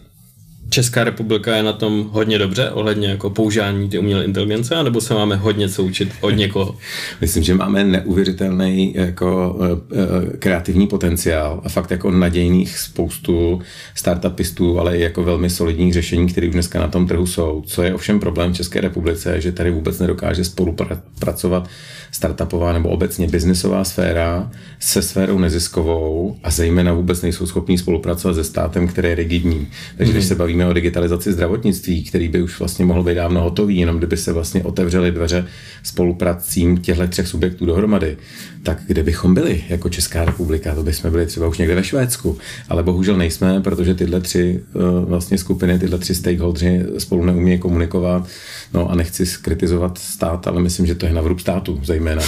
Česká 0.74 1.04
republika 1.04 1.56
je 1.56 1.64
na 1.64 1.74
tom 1.74 2.10
hodně 2.12 2.38
dobře 2.38 2.70
ohledně 2.70 3.08
jako 3.08 3.30
používání 3.30 3.90
ty 3.90 4.00
umělé 4.00 4.26
inteligence, 4.26 4.76
anebo 4.76 5.02
se 5.02 5.14
máme 5.14 5.36
hodně 5.36 5.70
co 5.70 5.84
učit 5.84 6.12
od 6.22 6.30
někoho? 6.30 6.76
Myslím, 7.22 7.44
že 7.44 7.54
máme 7.54 7.84
neuvěřitelný 7.84 8.94
jako 8.96 9.56
uh, 9.60 10.30
kreativní 10.40 10.88
potenciál 10.88 11.62
a 11.64 11.70
fakt 11.70 11.92
jako 11.92 12.12
nadějných 12.12 12.78
spoustu 12.78 13.62
startupistů, 13.96 14.80
ale 14.80 14.98
i 14.98 15.02
jako 15.02 15.24
velmi 15.24 15.50
solidních 15.50 15.94
řešení, 15.94 16.28
které 16.28 16.48
už 16.48 16.54
dneska 16.54 16.80
na 16.80 16.88
tom 16.88 17.08
trhu 17.08 17.28
jsou. 17.28 17.64
Co 17.66 17.84
je 17.84 17.94
ovšem 17.94 18.20
problém 18.20 18.54
v 18.54 18.56
České 18.56 18.82
republice, 18.82 19.42
že 19.42 19.52
tady 19.52 19.72
vůbec 19.72 20.00
nedokáže 20.00 20.44
spolupracovat 20.44 21.70
startupová 22.12 22.74
nebo 22.74 22.90
obecně 22.90 23.28
biznesová 23.28 23.84
sféra 23.84 24.52
se 24.80 25.02
sférou 25.02 25.40
neziskovou 25.40 26.38
a 26.44 26.52
zejména 26.52 26.94
vůbec 26.94 27.22
nejsou 27.22 27.46
schopní 27.46 27.78
spolupracovat 27.78 28.34
se 28.34 28.44
státem, 28.44 28.88
který 28.88 29.10
je 29.10 29.16
rigidní. 29.16 29.68
Takže 29.98 30.12
mm-hmm. 30.12 30.16
když 30.16 30.26
se 30.26 30.36
bavíme 30.36 30.61
o 30.68 30.74
digitalizaci 30.74 31.34
zdravotnictví, 31.34 32.04
který 32.04 32.28
by 32.28 32.44
už 32.44 32.60
vlastně 32.60 32.86
mohl 32.86 33.04
být 33.04 33.16
dávno 33.16 33.42
hotový, 33.42 33.78
jenom 33.78 33.98
kdyby 33.98 34.18
se 34.18 34.34
vlastně 34.34 34.64
otevřely 34.64 35.12
dveře 35.12 35.48
spolupracím 35.84 36.78
těchto 36.78 37.08
třech 37.08 37.28
subjektů 37.28 37.66
dohromady, 37.66 38.18
tak 38.64 38.78
kde 38.88 39.04
bychom 39.04 39.34
byli 39.34 39.64
jako 39.70 39.90
Česká 39.90 40.26
republika? 40.26 40.76
To 40.76 40.84
bychom 40.84 41.12
byli 41.12 41.26
třeba 41.26 41.48
už 41.48 41.58
někde 41.58 41.76
ve 41.76 41.84
Švédsku, 41.84 42.38
ale 42.70 42.84
bohužel 42.84 43.18
nejsme, 43.18 43.62
protože 43.62 43.94
tyhle 43.94 44.22
tři 44.22 44.62
eh, 44.76 44.80
vlastně 45.06 45.38
skupiny, 45.38 45.80
tyhle 45.80 45.98
tři 45.98 46.16
stakeholdři 46.16 46.86
spolu 46.98 47.26
neumějí 47.26 47.60
komunikovat. 47.60 48.28
No 48.74 48.92
a 48.92 48.96
nechci 48.96 49.26
skritizovat 49.26 49.98
stát, 49.98 50.48
ale 50.48 50.62
myslím, 50.62 50.86
že 50.86 50.96
to 50.96 51.06
je 51.06 51.14
na 51.14 51.22
vrub 51.22 51.40
státu 51.40 51.80
zejména. 51.84 52.22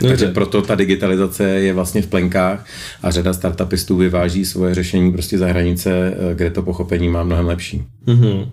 No, 0.00 0.08
Takže 0.08 0.26
proto 0.26 0.62
ta 0.62 0.74
digitalizace 0.74 1.44
je 1.44 1.72
vlastně 1.72 2.02
v 2.02 2.06
plenkách 2.06 2.66
a 3.02 3.10
řada 3.10 3.32
startupistů 3.32 3.96
vyváží 3.96 4.44
svoje 4.44 4.74
řešení 4.74 5.12
prostě 5.12 5.38
za 5.38 5.46
hranice, 5.46 6.14
eh, 6.16 6.34
kde 6.34 6.50
to 6.50 6.62
pochopení 6.62 7.08
má 7.08 7.22
mnohem 7.22 7.46
lepší. 7.46 7.84
Mm-hmm. 8.06 8.48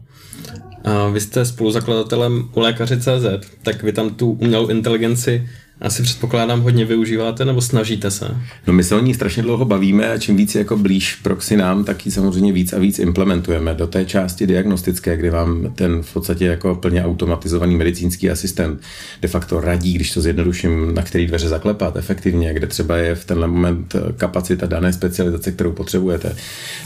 A 0.83 1.07
vy 1.07 1.21
jste 1.21 1.45
spoluzakladatelem 1.45 2.49
u 2.53 2.59
lékaři.cz, 2.59 3.47
tak 3.63 3.83
vy 3.83 3.93
tam 3.93 4.09
tu 4.09 4.31
umělou 4.31 4.67
inteligenci 4.67 5.47
asi 5.81 6.03
předpokládám 6.03 6.61
hodně 6.61 6.85
využíváte 6.85 7.45
nebo 7.45 7.61
snažíte 7.61 8.11
se? 8.11 8.35
No 8.67 8.73
my 8.73 8.83
se 8.83 8.95
o 8.95 8.99
ní 8.99 9.13
strašně 9.13 9.43
dlouho 9.43 9.65
bavíme 9.65 10.11
a 10.11 10.17
čím 10.17 10.37
víc 10.37 10.55
jako 10.55 10.77
blíž 10.77 11.15
proxy 11.15 11.57
nám, 11.57 11.83
tak 11.83 12.05
ji 12.05 12.11
samozřejmě 12.11 12.53
víc 12.53 12.73
a 12.73 12.79
víc 12.79 12.99
implementujeme 12.99 13.73
do 13.73 13.87
té 13.87 14.05
části 14.05 14.47
diagnostické, 14.47 15.17
kdy 15.17 15.29
vám 15.29 15.73
ten 15.75 16.03
v 16.03 16.13
podstatě 16.13 16.45
jako 16.45 16.75
plně 16.75 17.05
automatizovaný 17.05 17.75
medicínský 17.75 18.29
asistent 18.29 18.81
de 19.21 19.27
facto 19.27 19.61
radí, 19.61 19.93
když 19.93 20.13
to 20.13 20.21
zjednoduším, 20.21 20.95
na 20.95 21.01
který 21.01 21.27
dveře 21.27 21.49
zaklepat 21.49 21.95
efektivně, 21.95 22.53
kde 22.53 22.67
třeba 22.67 22.97
je 22.97 23.15
v 23.15 23.25
tenhle 23.25 23.47
moment 23.47 23.95
kapacita 24.17 24.65
dané 24.65 24.93
specializace, 24.93 25.51
kterou 25.51 25.71
potřebujete, 25.71 26.35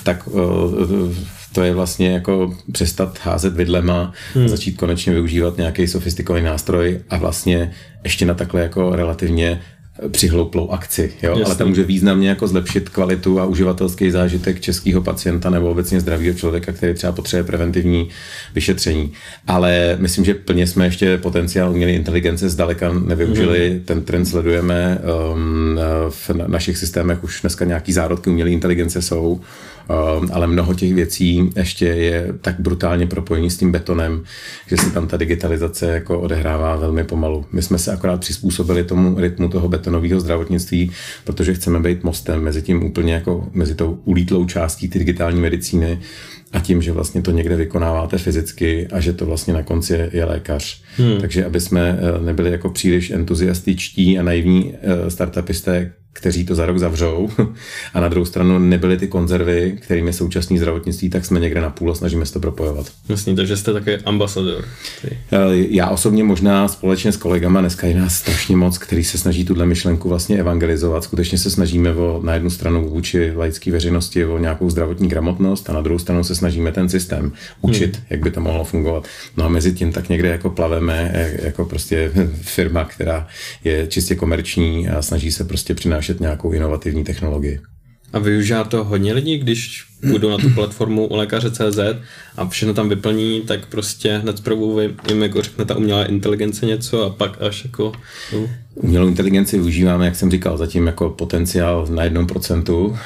tak 0.04 0.30
to 1.58 1.64
je 1.64 1.74
vlastně 1.74 2.10
jako 2.10 2.54
přestat 2.72 3.20
házet 3.22 3.54
vidlema 3.54 4.14
hmm. 4.34 4.46
a 4.46 4.48
začít 4.48 4.78
konečně 4.78 5.14
využívat 5.14 5.58
nějaký 5.58 5.88
sofistikovaný 5.88 6.46
nástroj 6.46 7.00
a 7.10 7.18
vlastně 7.18 7.72
ještě 8.04 8.26
na 8.26 8.34
takhle 8.34 8.62
jako 8.62 8.96
relativně 8.96 9.62
přihlouplou 10.12 10.70
akci, 10.70 11.14
jo? 11.24 11.42
ale 11.46 11.56
ta 11.56 11.66
může 11.66 11.84
významně 11.84 12.30
jako 12.30 12.48
zlepšit 12.48 12.90
kvalitu 12.90 13.40
a 13.40 13.46
uživatelský 13.46 14.12
zážitek 14.12 14.60
českého 14.62 15.02
pacienta 15.02 15.50
nebo 15.50 15.70
obecně 15.70 16.00
zdravého 16.00 16.34
člověka, 16.34 16.72
který 16.72 16.94
třeba 16.94 17.12
potřebuje 17.14 17.44
preventivní 17.44 18.10
vyšetření. 18.56 19.12
Ale 19.48 19.98
myslím, 20.00 20.26
že 20.26 20.34
plně 20.34 20.68
jsme 20.68 20.86
ještě 20.86 21.18
potenciál 21.18 21.72
umělé 21.72 21.92
inteligence 21.92 22.50
zdaleka 22.50 22.94
nevyužili. 22.94 23.70
Mm. 23.70 23.80
Ten 23.80 24.02
trend 24.02 24.26
sledujeme. 24.26 25.00
Um, 25.34 25.80
v 26.10 26.32
našich 26.48 26.78
systémech 26.78 27.24
už 27.24 27.42
dneska 27.42 27.66
nějaký 27.66 27.94
zárodky 27.94 28.30
umělé 28.30 28.50
inteligence 28.50 29.02
jsou. 29.02 29.42
Ehm, 29.90 30.30
ale 30.34 30.48
mnoho 30.48 30.74
těch 30.74 30.94
věcí 30.94 31.50
ještě 31.56 31.86
je 31.86 32.28
tak 32.42 32.60
brutálně 32.60 33.08
propojení 33.08 33.50
s 33.50 33.58
tím 33.58 33.72
betonem, 33.72 34.24
že 34.68 34.78
se 34.78 34.92
tam 34.92 35.08
ta 35.08 35.18
digitalizace 35.18 35.86
jako 35.86 36.20
odehrává 36.20 36.76
velmi 36.76 37.04
pomalu. 37.04 37.46
My 37.52 37.62
jsme 37.62 37.78
se 37.78 37.92
akorát 37.92 38.20
přizpůsobili 38.20 38.84
tomu 38.84 39.20
rytmu 39.20 39.50
toho 39.50 39.68
betonového 39.68 40.20
zdravotnictví, 40.20 40.92
protože 41.24 41.54
chceme 41.54 41.80
být 41.80 42.04
mostem 42.04 42.42
mezi 42.42 42.62
tím 42.62 42.84
úplně 42.84 43.14
jako 43.14 43.48
mezi 43.54 43.76
tou 43.76 44.00
ulítlou 44.06 44.46
částí 44.46 44.90
ty 44.90 45.00
digitální 45.00 45.42
medicíny 45.42 46.00
a 46.54 46.60
tím, 46.60 46.82
že 46.82 46.92
vlastně 46.92 47.22
to 47.22 47.32
někde 47.32 47.56
vykonáváte 47.56 48.18
fyzicky 48.18 48.88
a 48.92 49.00
že 49.00 49.14
to 49.14 49.26
vlastně 49.26 49.54
na 49.54 49.64
konci 49.64 49.94
je, 49.94 50.10
je 50.14 50.26
lékař. 50.26 50.82
Hmm. 50.98 51.22
Takže 51.22 51.46
aby 51.46 51.62
jsme 51.62 52.00
eh, 52.00 52.26
nebyli 52.26 52.52
jako 52.52 52.70
příliš 52.70 53.12
entuziastičtí 53.12 54.20
a 54.20 54.24
naivní 54.24 54.74
eh, 54.82 55.12
startupisté, 55.12 55.92
kteří 56.18 56.46
to 56.46 56.56
za 56.56 56.66
rok 56.66 56.78
zavřou. 56.78 57.30
A 57.94 58.00
na 58.00 58.08
druhou 58.08 58.26
stranu 58.26 58.60
nebyly 58.60 58.98
ty 58.98 59.08
konzervy, 59.08 59.78
kterými 59.82 60.10
je 60.10 60.14
současný 60.14 60.58
zdravotnictví, 60.58 61.10
tak 61.10 61.26
jsme 61.26 61.40
někde 61.40 61.62
na 61.62 61.70
půl 61.70 61.92
a 61.92 61.96
snažíme 61.96 62.26
se 62.26 62.34
to 62.34 62.40
propojovat. 62.40 62.92
Jasně, 63.10 63.36
takže 63.36 63.58
jste 63.58 63.74
také 63.74 63.98
ambasador. 63.98 64.66
Eh, 65.06 65.16
já 65.52 65.90
osobně 65.90 66.24
možná 66.24 66.68
společně 66.68 67.12
s 67.12 67.18
kolegama, 67.18 67.62
dneska 67.62 67.88
je 67.88 68.00
nás 68.00 68.14
strašně 68.14 68.58
moc, 68.58 68.78
který 68.78 69.04
se 69.04 69.18
snaží 69.18 69.46
tuhle 69.46 69.66
myšlenku 69.66 70.10
vlastně 70.10 70.38
evangelizovat. 70.38 71.04
Skutečně 71.04 71.38
se 71.38 71.50
snažíme 71.50 71.94
o, 71.94 72.22
na 72.24 72.34
jednu 72.34 72.50
stranu 72.50 72.90
vůči 72.90 73.32
laické 73.36 73.72
veřejnosti 73.72 74.26
o 74.26 74.38
nějakou 74.38 74.70
zdravotní 74.70 75.08
gramotnost 75.08 75.70
a 75.70 75.74
na 75.74 75.82
druhou 75.82 76.00
stranu 76.00 76.24
se 76.24 76.36
snažíme 76.38 76.72
ten 76.72 76.90
systém 76.90 77.32
učit, 77.62 77.96
hmm. 77.96 78.06
jak 78.10 78.24
by 78.24 78.32
to 78.32 78.42
mohlo 78.42 78.64
fungovat. 78.64 79.08
No 79.38 79.46
a 79.46 79.50
mezi 79.50 79.74
tím 79.74 79.92
tak 79.92 80.10
někde 80.10 80.30
jako 80.30 80.50
plaveme, 80.50 81.12
eh, 81.14 81.46
jako 81.46 81.66
prostě 81.66 82.12
firma, 82.42 82.86
která 82.86 83.28
je 83.64 83.88
čistě 83.88 84.16
komerční 84.16 84.90
a 84.90 85.02
snaží 85.02 85.32
se 85.32 85.44
prostě 85.44 85.74
přinášet 85.74 86.20
nějakou 86.20 86.52
inovativní 86.52 87.04
technologii. 87.04 87.60
A 88.14 88.20
využívá 88.20 88.64
to 88.64 88.84
hodně 88.84 89.14
lidí, 89.14 89.38
když 89.38 89.86
půjdu 90.02 90.30
na 90.30 90.38
tu 90.38 90.50
platformu 90.50 91.08
u 91.08 91.16
lékaře.cz 91.16 91.80
a 92.38 92.48
všechno 92.48 92.74
tam 92.74 92.90
vyplní, 92.90 93.42
tak 93.42 93.66
prostě 93.66 94.18
hned 94.18 94.38
zprvu 94.38 94.80
jim 95.10 95.24
jako 95.24 95.42
řekne 95.42 95.66
ta 95.66 95.76
umělá 95.76 96.06
inteligence 96.06 96.66
něco 96.66 97.04
a 97.04 97.10
pak 97.10 97.42
až 97.42 97.66
jako... 97.66 97.92
No. 98.34 98.50
Umělou 98.82 99.08
inteligenci 99.08 99.58
využíváme, 99.58 100.06
jak 100.06 100.16
jsem 100.16 100.32
říkal, 100.32 100.58
zatím 100.58 100.88
jako 100.88 101.10
potenciál 101.10 101.88
na 101.90 102.04
jednom 102.04 102.28
procentu, 102.28 102.98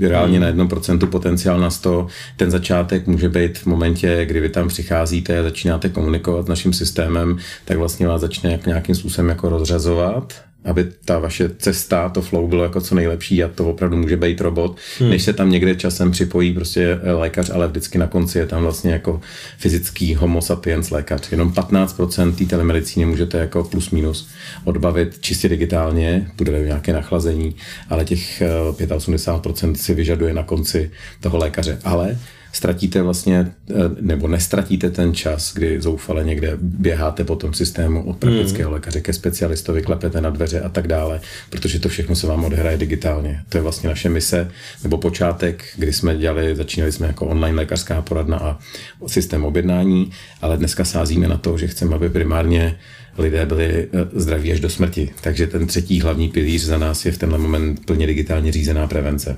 reálně 0.00 0.40
na 0.40 0.46
jednom 0.46 0.68
procentu 0.68 1.06
potenciál 1.06 1.60
na 1.60 1.70
100. 1.70 2.06
Ten 2.36 2.50
začátek 2.50 3.06
může 3.06 3.28
být 3.28 3.58
v 3.58 3.66
momentě, 3.66 4.26
kdy 4.26 4.40
vy 4.40 4.48
tam 4.48 4.68
přicházíte 4.68 5.38
a 5.38 5.42
začínáte 5.42 5.88
komunikovat 5.88 6.46
s 6.46 6.48
naším 6.48 6.72
systémem, 6.72 7.38
tak 7.64 7.78
vlastně 7.78 8.06
vás 8.06 8.20
začne 8.20 8.52
jak 8.52 8.66
nějakým 8.66 8.94
způsobem 8.94 9.28
jako 9.28 9.48
rozřazovat 9.48 10.34
aby 10.64 10.88
ta 11.04 11.18
vaše 11.18 11.50
cesta, 11.58 12.08
to 12.08 12.22
flow 12.22 12.48
bylo 12.48 12.62
jako 12.62 12.80
co 12.80 12.94
nejlepší 12.94 13.44
a 13.44 13.48
to 13.48 13.70
opravdu 13.70 13.96
může 13.96 14.16
být 14.16 14.40
robot, 14.40 14.76
hmm. 14.98 15.10
než 15.10 15.22
se 15.22 15.32
tam 15.32 15.50
někde 15.50 15.74
časem 15.74 16.10
připojí 16.10 16.54
prostě 16.54 16.98
lékař, 17.02 17.50
ale 17.50 17.68
vždycky 17.68 17.98
na 17.98 18.06
konci 18.06 18.38
je 18.38 18.46
tam 18.46 18.62
vlastně 18.62 18.92
jako 18.92 19.20
fyzický 19.58 20.14
homo 20.14 20.42
sapiens 20.42 20.90
lékař. 20.90 21.32
Jenom 21.32 21.52
15% 21.52 22.34
té 22.34 22.44
telemedicíny 22.44 23.06
můžete 23.06 23.38
jako 23.38 23.64
plus 23.64 23.90
minus 23.90 24.28
odbavit 24.64 25.18
čistě 25.20 25.48
digitálně, 25.48 26.30
bude 26.36 26.64
nějaké 26.64 26.92
nachlazení, 26.92 27.54
ale 27.90 28.04
těch 28.04 28.42
85% 28.42 29.70
eh, 29.74 29.76
si 29.76 29.94
vyžaduje 29.94 30.34
na 30.34 30.42
konci 30.42 30.90
toho 31.20 31.38
lékaře. 31.38 31.78
Ale 31.84 32.18
ztratíte 32.54 33.02
vlastně, 33.02 33.52
eh, 33.70 33.74
nebo 34.00 34.28
nestratíte 34.28 34.90
ten 34.90 35.14
čas, 35.14 35.54
kdy 35.54 35.80
zoufale 35.80 36.24
někde 36.24 36.56
běháte 36.60 37.24
po 37.24 37.36
tom 37.36 37.54
systému 37.54 38.04
od 38.04 38.16
praktického 38.16 38.70
mm. 38.70 38.74
lékaře 38.74 39.00
ke 39.00 39.12
specialistovi, 39.12 39.82
klepete 39.82 40.20
na 40.20 40.30
dveře 40.30 40.60
a 40.60 40.68
tak 40.68 40.88
dále, 40.88 41.20
protože 41.50 41.80
to 41.80 41.88
všechno 41.88 42.16
se 42.16 42.26
vám 42.26 42.44
odehraje 42.44 42.76
digitálně. 42.76 43.42
To 43.48 43.58
je 43.58 43.62
vlastně 43.62 43.88
naše 43.88 44.08
mise, 44.08 44.50
nebo 44.82 44.98
počátek, 44.98 45.64
kdy 45.76 45.92
jsme 45.92 46.16
dělali, 46.16 46.56
začínali 46.56 46.92
jsme 46.92 47.06
jako 47.06 47.26
online 47.26 47.56
lékařská 47.56 48.02
poradna 48.02 48.38
a 48.38 48.58
systém 49.06 49.44
objednání, 49.44 50.10
ale 50.42 50.56
dneska 50.56 50.84
sázíme 50.84 51.28
na 51.28 51.36
to, 51.36 51.58
že 51.58 51.66
chceme, 51.66 51.94
aby 51.94 52.10
primárně 52.10 52.78
lidé 53.18 53.46
byli 53.46 53.88
eh, 53.92 54.06
zdraví 54.12 54.52
až 54.52 54.60
do 54.60 54.70
smrti. 54.70 55.10
Takže 55.20 55.46
ten 55.46 55.66
třetí 55.66 56.00
hlavní 56.00 56.28
pilíř 56.28 56.64
za 56.64 56.78
nás 56.78 57.06
je 57.06 57.12
v 57.12 57.18
tenhle 57.18 57.38
moment 57.38 57.86
plně 57.86 58.06
digitálně 58.06 58.52
řízená 58.52 58.86
prevence 58.86 59.36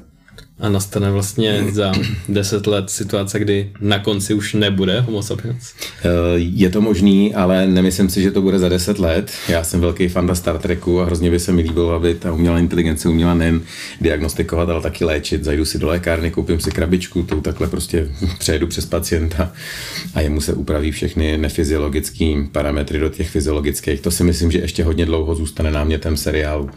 a 0.60 0.68
nastane 0.68 1.10
vlastně 1.10 1.64
za 1.72 1.92
deset 2.28 2.66
let 2.66 2.90
situace, 2.90 3.38
kdy 3.38 3.70
na 3.80 3.98
konci 3.98 4.34
už 4.34 4.54
nebude 4.54 5.00
homo 5.00 5.22
sapiens? 5.22 5.72
Eh, 6.04 6.08
je 6.36 6.70
to 6.70 6.80
možný, 6.80 7.34
ale 7.34 7.66
nemyslím 7.66 8.08
si, 8.08 8.22
že 8.22 8.30
to 8.30 8.42
bude 8.42 8.58
za 8.58 8.68
deset 8.68 8.98
let. 8.98 9.32
Já 9.48 9.64
jsem 9.64 9.80
velký 9.80 10.08
fanda 10.08 10.34
Star 10.34 10.58
Treku 10.58 11.00
a 11.00 11.04
hrozně 11.04 11.30
by 11.30 11.40
se 11.40 11.52
mi 11.52 11.62
líbilo, 11.62 11.92
aby 11.92 12.14
ta 12.14 12.32
umělá 12.32 12.58
inteligence 12.58 13.08
uměla 13.08 13.34
nejen 13.34 13.60
diagnostikovat, 14.00 14.70
ale 14.70 14.80
taky 14.80 15.04
léčit. 15.04 15.44
Zajdu 15.44 15.64
si 15.64 15.78
do 15.78 15.86
lékárny, 15.86 16.30
koupím 16.30 16.60
si 16.60 16.70
krabičku, 16.70 17.22
tu 17.22 17.40
takhle 17.40 17.66
prostě 17.68 18.08
přejedu 18.38 18.66
přes 18.66 18.86
pacienta 18.86 19.52
a 20.14 20.20
jemu 20.20 20.40
se 20.40 20.54
upraví 20.54 20.90
všechny 20.90 21.38
nefyziologické 21.38 22.34
parametry 22.52 22.98
do 22.98 23.08
těch 23.08 23.30
fyziologických. 23.30 24.00
To 24.00 24.10
si 24.10 24.25
myslím, 24.25 24.50
že 24.50 24.58
ještě 24.58 24.84
hodně 24.84 25.06
dlouho 25.06 25.34
zůstane 25.34 25.70
námětem 25.70 26.16
seriálu. 26.16 26.70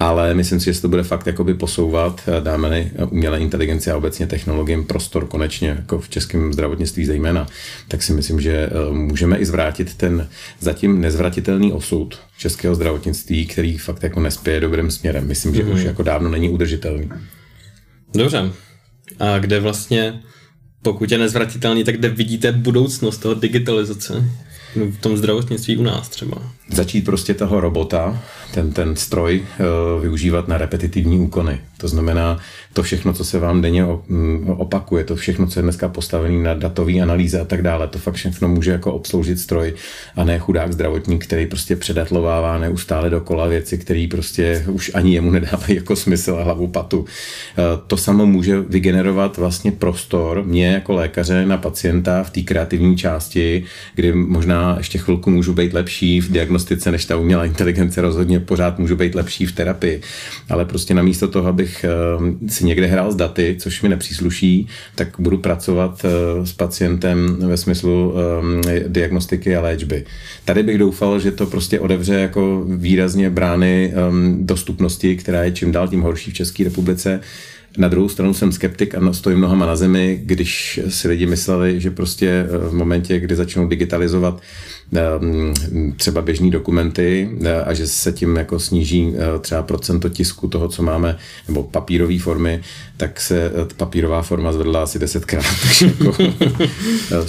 Ale 0.00 0.34
myslím 0.34 0.60
si, 0.60 0.64
že 0.64 0.74
se 0.74 0.82
to 0.82 0.88
bude 0.88 1.02
fakt 1.02 1.26
jakoby 1.26 1.54
posouvat. 1.54 2.20
Dáme 2.40 2.90
umělé 3.20 3.40
inteligenci 3.40 3.90
a 3.90 3.96
obecně 3.96 4.26
technologiím 4.26 4.84
prostor 4.84 5.26
konečně, 5.26 5.68
jako 5.68 6.00
v 6.00 6.08
českém 6.08 6.52
zdravotnictví 6.52 7.04
zejména, 7.06 7.46
tak 7.88 8.02
si 8.02 8.12
myslím, 8.12 8.40
že 8.40 8.52
eh, 8.52 8.92
můžeme 8.92 9.36
i 9.36 9.44
zvrátit 9.44 9.94
ten 9.94 10.28
zatím 10.60 11.00
nezvratitelný 11.00 11.72
osud 11.72 12.18
českého 12.38 12.74
zdravotnictví, 12.74 13.46
který 13.46 13.78
fakt 13.78 14.02
jako 14.02 14.20
nespěje 14.20 14.60
dobrým 14.60 14.90
směrem. 14.90 15.28
Myslím, 15.28 15.54
že 15.54 15.64
mm-hmm. 15.64 15.74
už 15.74 15.82
jako 15.82 16.02
dávno 16.02 16.30
není 16.30 16.48
udržitelný. 16.48 17.10
Dobře. 18.14 18.52
A 19.18 19.38
kde 19.38 19.60
vlastně 19.60 20.20
pokud 20.82 21.12
je 21.12 21.18
nezvratitelný, 21.18 21.84
tak 21.84 21.96
kde 21.96 22.08
vidíte 22.08 22.52
budoucnost 22.52 23.18
toho 23.18 23.34
digitalizace? 23.34 24.24
v 24.74 24.96
tom 25.00 25.16
zdravotnictví 25.16 25.76
u 25.76 25.82
nás 25.82 26.08
třeba. 26.08 26.52
Začít 26.68 27.04
prostě 27.04 27.34
toho 27.34 27.60
robota, 27.60 28.22
ten, 28.54 28.72
ten 28.72 28.96
stroj 28.96 29.42
uh, 29.42 30.02
využívat 30.02 30.48
na 30.48 30.58
repetitivní 30.58 31.20
úkony. 31.20 31.60
To 31.80 31.88
znamená, 31.88 32.38
to 32.72 32.82
všechno, 32.82 33.12
co 33.12 33.24
se 33.24 33.38
vám 33.38 33.62
denně 33.62 33.84
mm, 34.08 34.48
opakuje, 34.48 35.04
to 35.04 35.16
všechno, 35.16 35.46
co 35.46 35.58
je 35.58 35.62
dneska 35.62 35.88
postavené 35.88 36.42
na 36.42 36.54
datové 36.54 37.00
analýze 37.00 37.40
a 37.40 37.44
tak 37.44 37.62
dále, 37.62 37.88
to 37.88 37.98
fakt 37.98 38.14
všechno 38.14 38.48
může 38.48 38.70
jako 38.70 38.92
obsloužit 38.92 39.40
stroj 39.40 39.74
a 40.16 40.24
ne 40.24 40.38
chudák 40.38 40.72
zdravotník, 40.72 41.24
který 41.24 41.46
prostě 41.46 41.76
předatlovává 41.76 42.58
neustále 42.58 43.10
dokola 43.10 43.46
věci, 43.46 43.78
které 43.78 44.06
prostě 44.10 44.64
už 44.68 44.90
ani 44.94 45.14
jemu 45.14 45.30
nedávají 45.30 45.74
jako 45.74 45.96
smysl 45.96 46.36
a 46.40 46.44
hlavu 46.44 46.66
patu. 46.66 47.04
Eh, 47.04 47.62
to 47.86 47.96
samo 47.96 48.26
může 48.26 48.60
vygenerovat 48.60 49.36
vlastně 49.36 49.72
prostor 49.72 50.44
mě 50.44 50.66
jako 50.66 50.92
lékaře 50.92 51.46
na 51.46 51.56
pacienta 51.56 52.22
v 52.22 52.30
té 52.30 52.40
kreativní 52.42 52.96
části, 52.96 53.64
kdy 53.94 54.12
možná 54.12 54.74
ještě 54.78 54.98
chvilku 54.98 55.30
můžu 55.30 55.52
být 55.52 55.72
lepší 55.72 56.20
v 56.20 56.30
diagnostice 56.32 56.92
než 56.92 57.04
ta 57.04 57.16
umělá 57.16 57.44
inteligence, 57.44 58.00
rozhodně 58.00 58.39
pořád 58.40 58.78
můžu 58.78 58.96
být 58.96 59.14
lepší 59.14 59.46
v 59.46 59.52
terapii, 59.52 60.00
ale 60.48 60.64
prostě 60.64 60.94
namísto 60.94 61.28
toho, 61.28 61.48
abych 61.48 61.84
eh, 61.84 62.50
si 62.50 62.64
někde 62.64 62.86
hrál 62.86 63.12
s 63.12 63.16
daty, 63.16 63.56
což 63.58 63.82
mi 63.82 63.88
nepřísluší, 63.88 64.68
tak 64.94 65.08
budu 65.18 65.38
pracovat 65.38 66.04
uh, 66.04 66.44
s 66.44 66.52
pacientem 66.52 67.36
ve 67.36 67.56
smyslu 67.56 68.12
um, 68.12 68.60
diagnostiky 68.86 69.56
a 69.56 69.60
léčby. 69.60 70.04
Tady 70.44 70.62
bych 70.62 70.78
doufal, 70.78 71.20
že 71.20 71.30
to 71.30 71.46
prostě 71.46 71.80
odevře 71.80 72.14
jako 72.14 72.64
výrazně 72.68 73.30
brány 73.30 73.92
um, 74.08 74.46
dostupnosti, 74.46 75.16
která 75.16 75.44
je 75.44 75.52
čím 75.52 75.72
dál 75.72 75.88
tím 75.88 76.00
horší 76.00 76.30
v 76.30 76.34
České 76.34 76.64
republice. 76.64 77.20
Na 77.78 77.88
druhou 77.88 78.08
stranu 78.08 78.34
jsem 78.34 78.52
skeptik 78.52 78.94
a 78.94 79.12
stojím 79.12 79.40
nohama 79.40 79.66
na 79.66 79.76
zemi, 79.76 80.20
když 80.24 80.80
si 80.88 81.08
lidi 81.08 81.26
mysleli, 81.26 81.80
že 81.80 81.90
prostě 81.90 82.28
eh, 82.28 82.68
v 82.68 82.72
momentě, 82.72 83.20
kdy 83.20 83.36
začnou 83.36 83.68
digitalizovat 83.68 84.40
Ehm, 84.40 84.79
třeba 85.96 86.22
běžní 86.22 86.50
dokumenty 86.50 87.30
eh, 87.44 87.62
a 87.62 87.74
že 87.74 87.86
se 87.86 88.12
tím 88.12 88.36
jako 88.36 88.60
sníží 88.60 89.12
eh, 89.14 89.38
třeba 89.38 89.62
procento 89.62 90.08
tisku 90.08 90.48
toho, 90.48 90.68
co 90.68 90.82
máme, 90.82 91.16
nebo 91.48 91.62
papírové 91.62 92.18
formy, 92.18 92.62
tak 92.96 93.20
se 93.20 93.46
eh, 93.46 93.74
papírová 93.76 94.22
forma 94.22 94.52
zvedla 94.52 94.82
asi 94.82 94.98
desetkrát. 94.98 95.44
Takže 95.62 95.86
jako 95.96 96.16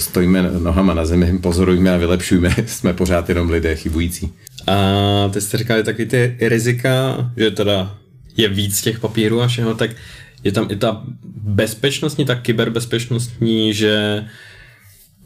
stojíme 0.00 0.42
nohama 0.42 0.94
na 0.94 1.04
zemi, 1.04 1.38
pozorujme 1.38 1.94
a 1.94 1.96
vylepšujeme, 1.96 2.54
jsme 2.66 2.92
pořád 2.92 3.28
jenom 3.28 3.50
lidé 3.50 3.76
chybující. 3.76 4.32
A 4.66 5.28
ty 5.32 5.40
jste 5.40 5.58
říkali 5.58 5.84
taky 5.84 6.06
ty 6.06 6.36
rizika, 6.40 7.16
že 7.36 7.50
teda 7.50 7.98
je 8.36 8.48
víc 8.48 8.82
těch 8.82 9.00
papírů 9.00 9.42
a 9.42 9.46
všeho, 9.46 9.74
tak 9.74 9.90
je 10.44 10.52
tam 10.52 10.66
i 10.70 10.76
ta 10.76 11.02
bezpečnostní, 11.44 12.24
ta 12.24 12.34
kyberbezpečnostní, 12.34 13.74
že 13.74 14.24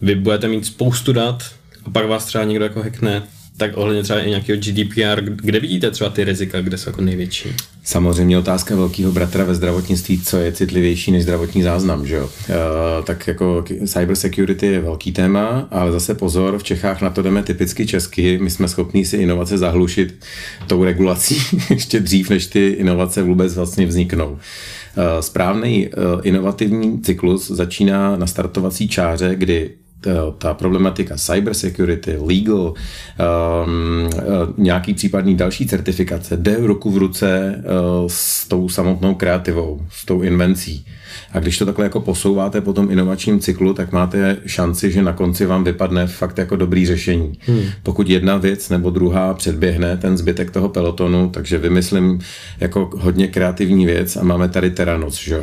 vy 0.00 0.14
budete 0.14 0.48
mít 0.48 0.66
spoustu 0.66 1.12
dat, 1.12 1.42
a 1.86 1.90
pak 1.90 2.06
vás 2.06 2.24
třeba 2.24 2.44
někdo 2.44 2.64
jako 2.64 2.82
hackne, 2.82 3.22
tak 3.56 3.76
ohledně 3.76 4.02
třeba 4.02 4.20
i 4.20 4.30
nějakého 4.30 4.58
GDPR, 4.58 5.20
kde 5.22 5.60
vidíte 5.60 5.90
třeba 5.90 6.10
ty 6.10 6.24
rizika, 6.24 6.60
kde 6.60 6.78
jsou 6.78 6.90
jako 6.90 7.00
největší? 7.00 7.48
Samozřejmě 7.84 8.38
otázka 8.38 8.76
velkého 8.76 9.12
bratra 9.12 9.44
ve 9.44 9.54
zdravotnictví, 9.54 10.22
co 10.22 10.36
je 10.36 10.52
citlivější 10.52 11.12
než 11.12 11.22
zdravotní 11.22 11.62
záznam, 11.62 12.06
že 12.06 12.14
jo? 12.16 12.30
E, 12.48 13.02
tak 13.02 13.26
jako 13.26 13.64
cyber 13.86 14.16
security 14.16 14.66
je 14.66 14.80
velký 14.80 15.12
téma, 15.12 15.68
ale 15.70 15.92
zase 15.92 16.14
pozor, 16.14 16.58
v 16.58 16.62
Čechách 16.62 17.02
na 17.02 17.10
to 17.10 17.22
jdeme 17.22 17.42
typicky 17.42 17.86
česky, 17.86 18.38
my 18.42 18.50
jsme 18.50 18.68
schopní 18.68 19.04
si 19.04 19.16
inovace 19.16 19.58
zahlušit 19.58 20.24
tou 20.66 20.84
regulací 20.84 21.42
ještě 21.70 22.00
dřív, 22.00 22.30
než 22.30 22.46
ty 22.46 22.68
inovace 22.68 23.22
vůbec 23.22 23.54
vlastně 23.54 23.86
vzniknou. 23.86 24.38
Správný 25.20 25.88
inovativní 26.22 27.00
cyklus 27.00 27.50
začíná 27.50 28.16
na 28.16 28.26
startovací 28.26 28.88
čáře, 28.88 29.34
kdy 29.34 29.70
ta 30.38 30.54
problematika 30.54 31.16
cyber 31.16 31.54
security, 31.54 32.16
legal, 32.16 32.58
um, 32.58 32.74
uh, 34.04 34.12
nějaký 34.56 34.94
případný 34.94 35.34
další 35.34 35.66
certifikace 35.66 36.36
jde 36.36 36.56
ruku 36.56 36.90
v 36.90 36.96
ruce 36.96 37.54
uh, 37.56 38.08
s 38.08 38.48
tou 38.48 38.68
samotnou 38.68 39.14
kreativou, 39.14 39.80
s 39.90 40.04
tou 40.04 40.22
invencí. 40.22 40.86
A 41.32 41.38
když 41.38 41.58
to 41.58 41.66
takhle 41.66 41.84
jako 41.84 42.00
posouváte 42.00 42.60
po 42.60 42.72
tom 42.72 42.90
inovačním 42.90 43.40
cyklu, 43.40 43.74
tak 43.74 43.92
máte 43.92 44.36
šanci, 44.46 44.92
že 44.92 45.02
na 45.02 45.12
konci 45.12 45.46
vám 45.46 45.64
vypadne 45.64 46.06
fakt 46.06 46.38
jako 46.38 46.56
dobrý 46.56 46.86
řešení. 46.86 47.38
Hmm. 47.40 47.62
Pokud 47.82 48.08
jedna 48.08 48.36
věc 48.36 48.68
nebo 48.68 48.90
druhá 48.90 49.34
předběhne 49.34 49.96
ten 49.96 50.16
zbytek 50.16 50.50
toho 50.50 50.68
pelotonu, 50.68 51.30
takže 51.30 51.58
vymyslím 51.58 52.20
jako 52.60 52.90
hodně 52.94 53.28
kreativní 53.28 53.86
věc 53.86 54.16
a 54.16 54.24
máme 54.24 54.48
tady 54.48 54.70
Teranoc, 54.70 55.14
že? 55.14 55.40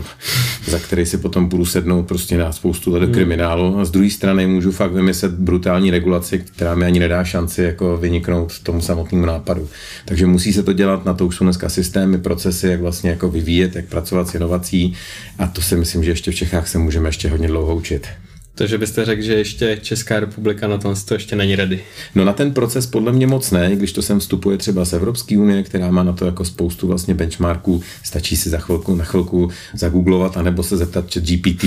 za 0.65 0.79
který 0.79 1.05
si 1.05 1.17
potom 1.17 1.49
budu 1.49 1.65
sednout 1.65 2.07
prostě 2.07 2.37
na 2.37 2.51
spoustu 2.51 2.91
let 2.91 2.99
do 2.99 3.05
hmm. 3.05 3.13
kriminálu 3.13 3.79
a 3.79 3.85
z 3.85 3.91
druhé 3.91 4.09
strany 4.09 4.47
můžu 4.47 4.71
fakt 4.71 4.91
vymyslet 4.91 5.31
brutální 5.31 5.91
regulaci, 5.91 6.39
která 6.39 6.75
mi 6.75 6.85
ani 6.85 6.99
nedá 6.99 7.23
šanci 7.23 7.63
jako 7.63 7.97
vyniknout 7.97 8.59
tomu 8.59 8.81
samotnému 8.81 9.25
nápadu. 9.25 9.69
Takže 10.05 10.25
musí 10.25 10.53
se 10.53 10.63
to 10.63 10.73
dělat, 10.73 11.05
na 11.05 11.13
to 11.13 11.27
už 11.27 11.35
jsou 11.35 11.43
dneska 11.43 11.69
systémy, 11.69 12.17
procesy, 12.17 12.67
jak 12.67 12.81
vlastně 12.81 13.09
jako 13.09 13.29
vyvíjet, 13.29 13.75
jak 13.75 13.85
pracovat 13.85 14.27
s 14.27 14.35
inovací 14.35 14.93
a 15.39 15.47
to 15.47 15.61
si 15.63 15.75
myslím, 15.75 16.03
že 16.03 16.11
ještě 16.11 16.31
v 16.31 16.35
Čechách 16.35 16.67
se 16.67 16.77
můžeme 16.77 17.09
ještě 17.09 17.29
hodně 17.29 17.47
dlouho 17.47 17.75
učit. 17.75 18.07
Takže 18.55 18.77
byste 18.77 19.05
řekl, 19.05 19.21
že 19.21 19.33
ještě 19.33 19.79
Česká 19.81 20.19
republika 20.19 20.67
na 20.67 20.77
tom 20.77 20.95
to 21.05 21.13
ještě 21.13 21.35
není 21.35 21.55
ready. 21.55 21.79
No 22.15 22.25
na 22.25 22.33
ten 22.33 22.53
proces 22.53 22.87
podle 22.87 23.11
mě 23.11 23.27
moc 23.27 23.51
ne, 23.51 23.75
když 23.75 23.91
to 23.91 24.01
sem 24.01 24.19
vstupuje 24.19 24.57
třeba 24.57 24.85
z 24.85 24.93
Evropské 24.93 25.37
unie, 25.37 25.63
která 25.63 25.91
má 25.91 26.03
na 26.03 26.13
to 26.13 26.25
jako 26.25 26.45
spoustu 26.45 26.87
vlastně 26.87 27.13
benchmarků, 27.13 27.81
stačí 28.03 28.37
si 28.37 28.49
za 28.49 28.57
chvilku 28.57 28.95
na 28.95 29.05
chvilku 29.05 29.49
zagooglovat 29.73 30.37
anebo 30.37 30.63
se 30.63 30.77
zeptat 30.77 31.13
chat 31.13 31.23
GPT, 31.23 31.63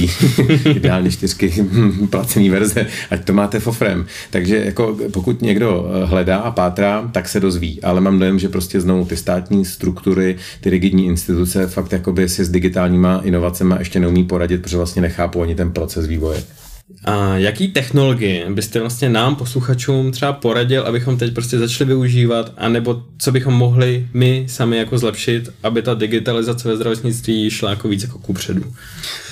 ideálně 0.76 1.10
čtyřky 1.10 1.66
placený 2.10 2.50
verze, 2.50 2.86
ať 3.10 3.24
to 3.24 3.32
máte 3.32 3.60
fofrem. 3.60 4.06
Takže 4.30 4.56
jako 4.56 4.98
pokud 5.12 5.42
někdo 5.42 5.86
eh, 5.88 6.06
hledá 6.06 6.36
a 6.36 6.50
pátrá, 6.50 7.10
tak 7.12 7.28
se 7.28 7.40
dozví, 7.40 7.82
ale 7.82 8.00
mám 8.00 8.18
dojem, 8.18 8.38
že 8.38 8.48
prostě 8.48 8.80
znovu 8.80 9.04
ty 9.04 9.16
státní 9.16 9.64
struktury, 9.64 10.36
ty 10.60 10.70
rigidní 10.70 11.06
instituce 11.06 11.66
fakt 11.66 11.92
jakoby 11.92 12.28
si 12.28 12.44
s 12.44 12.48
digitálníma 12.48 13.20
inovacemi 13.24 13.74
ještě 13.78 14.00
neumí 14.00 14.24
poradit, 14.24 14.62
protože 14.62 14.76
vlastně 14.76 15.02
nechápou 15.02 15.42
ani 15.42 15.54
ten 15.54 15.72
proces 15.72 16.06
vývoje. 16.06 16.42
A 17.04 17.36
jaký 17.36 17.68
technologie 17.68 18.46
byste 18.50 18.80
vlastně 18.80 19.08
nám, 19.08 19.36
posluchačům, 19.36 20.12
třeba 20.12 20.32
poradil, 20.32 20.82
abychom 20.82 21.16
teď 21.16 21.34
prostě 21.34 21.58
začali 21.58 21.88
využívat, 21.88 22.52
anebo 22.56 23.02
co 23.18 23.32
bychom 23.32 23.54
mohli 23.54 24.08
my 24.14 24.44
sami 24.48 24.76
jako 24.76 24.98
zlepšit, 24.98 25.50
aby 25.62 25.82
ta 25.82 25.94
digitalizace 25.94 26.68
ve 26.68 26.76
zdravotnictví 26.76 27.50
šla 27.50 27.70
jako 27.70 27.88
víc 27.88 28.02
jako 28.02 28.18
kupředu? 28.18 28.62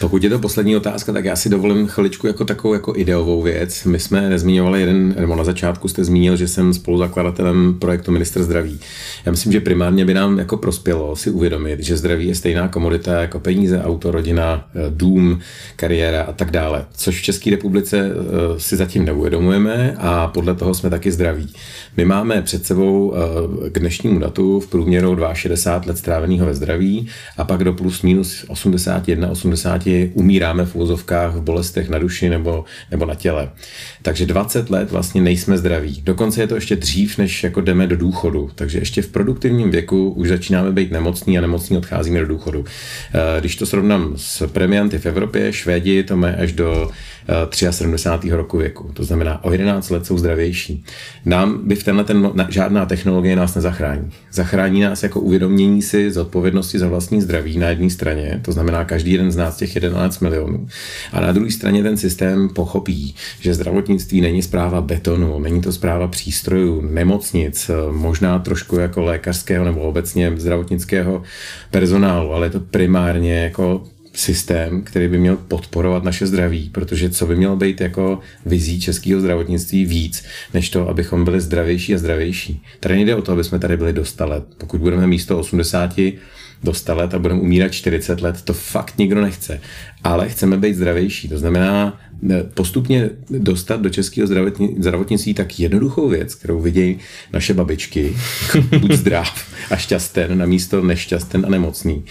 Pokud 0.00 0.24
je 0.24 0.30
to 0.30 0.38
poslední 0.38 0.76
otázka, 0.76 1.12
tak 1.12 1.24
já 1.24 1.36
si 1.36 1.48
dovolím 1.48 1.86
chviličku 1.86 2.26
jako 2.26 2.44
takovou 2.44 2.74
jako 2.74 2.92
ideovou 2.96 3.42
věc. 3.42 3.84
My 3.84 4.00
jsme 4.00 4.28
nezmiňovali 4.28 4.80
jeden, 4.80 5.14
nebo 5.20 5.36
na 5.36 5.44
začátku 5.44 5.88
jste 5.88 6.04
zmínil, 6.04 6.36
že 6.36 6.48
jsem 6.48 6.74
spoluzakladatelem 6.74 7.74
projektu 7.78 8.12
Minister 8.12 8.42
zdraví. 8.42 8.80
Já 9.26 9.30
myslím, 9.30 9.52
že 9.52 9.60
primárně 9.60 10.04
by 10.04 10.14
nám 10.14 10.38
jako 10.38 10.56
prospělo 10.56 11.16
si 11.16 11.30
uvědomit, 11.30 11.80
že 11.80 11.96
zdraví 11.96 12.26
je 12.26 12.34
stejná 12.34 12.68
komodita 12.68 13.20
jako 13.20 13.40
peníze, 13.40 13.82
auto, 13.82 14.10
rodina, 14.10 14.68
dům, 14.90 15.40
kariéra 15.76 16.22
a 16.22 16.32
tak 16.32 16.50
dále, 16.50 16.86
což 16.96 17.20
v 17.20 17.22
České 17.22 17.43
České 17.44 17.56
republice 17.56 17.98
eh, 17.98 18.60
si 18.60 18.76
zatím 18.76 19.04
neuvědomujeme 19.04 19.96
a 19.98 20.26
podle 20.26 20.54
toho 20.54 20.74
jsme 20.74 20.90
taky 20.90 21.12
zdraví. 21.12 21.52
My 21.96 22.04
máme 22.04 22.42
před 22.42 22.66
sebou 22.66 23.14
eh, 23.14 23.70
k 23.70 23.78
dnešnímu 23.78 24.18
datu 24.18 24.60
v 24.60 24.66
průměru 24.66 25.18
62 25.32 25.88
let 25.90 25.98
stráveného 25.98 26.46
ve 26.46 26.54
zdraví 26.54 27.08
a 27.36 27.44
pak 27.44 27.64
do 27.64 27.72
plus 27.72 28.02
minus 28.02 28.44
81, 28.48 29.30
80 29.30 29.82
umíráme 30.12 30.66
v 30.66 30.76
úzovkách 30.76 31.34
v 31.34 31.40
bolestech 31.40 31.88
na 31.88 31.98
duši 31.98 32.28
nebo, 32.28 32.64
nebo 32.90 33.06
na 33.06 33.14
těle. 33.14 33.50
Takže 34.02 34.26
20 34.26 34.70
let 34.70 34.90
vlastně 34.90 35.22
nejsme 35.22 35.58
zdraví. 35.58 36.02
Dokonce 36.04 36.40
je 36.40 36.46
to 36.46 36.54
ještě 36.54 36.76
dřív, 36.76 37.18
než 37.18 37.44
jako 37.44 37.60
jdeme 37.60 37.86
do 37.86 37.96
důchodu. 37.96 38.50
Takže 38.54 38.78
ještě 38.78 39.02
v 39.02 39.08
produktivním 39.08 39.70
věku 39.70 40.10
už 40.10 40.28
začínáme 40.28 40.72
být 40.72 40.92
nemocní 40.92 41.38
a 41.38 41.40
nemocní 41.40 41.76
odcházíme 41.76 42.20
do 42.20 42.26
důchodu. 42.26 42.64
Eh, 43.14 43.40
když 43.40 43.56
to 43.56 43.66
srovnám 43.66 44.12
s 44.16 44.46
premianty 44.46 44.98
v 44.98 45.06
Evropě, 45.06 45.52
Švédi 45.52 46.02
to 46.02 46.16
mají 46.16 46.34
až 46.34 46.52
do 46.52 46.90
73. 47.60 48.30
roku 48.30 48.58
věku. 48.58 48.90
To 48.94 49.04
znamená, 49.04 49.44
o 49.44 49.52
11 49.52 49.90
let 49.90 50.06
jsou 50.06 50.18
zdravější. 50.18 50.84
Nám 51.24 51.68
by 51.68 51.74
v 51.74 51.84
tenhle 51.84 52.04
ten, 52.04 52.32
žádná 52.48 52.86
technologie 52.86 53.36
nás 53.36 53.54
nezachrání. 53.54 54.10
Zachrání 54.32 54.80
nás 54.80 55.02
jako 55.02 55.20
uvědomění 55.20 55.82
si 55.82 56.10
z 56.10 56.16
odpovědnosti 56.16 56.78
za 56.78 56.88
vlastní 56.88 57.20
zdraví 57.20 57.58
na 57.58 57.68
jedné 57.68 57.90
straně, 57.90 58.40
to 58.42 58.52
znamená 58.52 58.84
každý 58.84 59.12
jeden 59.12 59.30
z 59.30 59.36
nás 59.36 59.56
těch 59.56 59.74
11 59.74 60.20
milionů. 60.20 60.66
A 61.12 61.20
na 61.20 61.32
druhé 61.32 61.50
straně 61.50 61.82
ten 61.82 61.96
systém 61.96 62.48
pochopí, 62.48 63.14
že 63.40 63.54
zdravotnictví 63.54 64.20
není 64.20 64.42
zpráva 64.42 64.80
betonu, 64.80 65.38
není 65.38 65.60
to 65.60 65.72
zpráva 65.72 66.08
přístrojů, 66.08 66.80
nemocnic, 66.80 67.70
možná 67.90 68.38
trošku 68.38 68.76
jako 68.76 69.02
lékařského 69.02 69.64
nebo 69.64 69.80
obecně 69.80 70.32
zdravotnického 70.36 71.22
personálu, 71.70 72.32
ale 72.32 72.46
je 72.46 72.50
to 72.50 72.60
primárně 72.60 73.34
jako 73.34 73.82
systém, 74.14 74.82
který 74.82 75.08
by 75.08 75.18
měl 75.18 75.36
podporovat 75.36 76.04
naše 76.04 76.26
zdraví, 76.26 76.70
protože 76.72 77.10
co 77.10 77.26
by 77.26 77.36
mělo 77.36 77.56
být 77.56 77.80
jako 77.80 78.20
vizí 78.46 78.80
českého 78.80 79.20
zdravotnictví 79.20 79.84
víc, 79.84 80.24
než 80.54 80.70
to, 80.70 80.88
abychom 80.88 81.24
byli 81.24 81.40
zdravější 81.40 81.94
a 81.94 81.98
zdravější. 81.98 82.62
Tady 82.80 82.94
nejde 82.94 83.14
o 83.14 83.22
to, 83.22 83.32
aby 83.32 83.44
jsme 83.44 83.58
tady 83.58 83.76
byli 83.76 83.92
do 83.92 84.04
let. 84.20 84.44
Pokud 84.58 84.80
budeme 84.80 85.06
místo 85.06 85.38
80 85.38 85.94
do 86.64 86.74
100 86.74 86.94
let 86.94 87.14
a 87.14 87.18
budeme 87.18 87.40
umírat 87.40 87.72
40 87.72 88.20
let, 88.20 88.42
to 88.42 88.54
fakt 88.54 88.98
nikdo 88.98 89.20
nechce. 89.20 89.60
Ale 90.04 90.28
chceme 90.28 90.56
být 90.56 90.74
zdravější. 90.74 91.28
To 91.28 91.38
znamená 91.38 92.00
postupně 92.54 93.10
dostat 93.30 93.80
do 93.80 93.90
českého 93.90 94.28
zdravotnictví 94.78 95.34
tak 95.34 95.60
jednoduchou 95.60 96.08
věc, 96.08 96.34
kterou 96.34 96.60
vidějí 96.60 96.98
naše 97.32 97.54
babičky, 97.54 98.16
buď 98.80 98.92
zdrav 98.92 99.53
a 99.70 99.76
šťasten 99.76 100.38
na 100.38 100.46
místo 100.46 100.82
nešťasten 100.82 101.46
a 101.46 101.48
nemocný, 101.48 102.02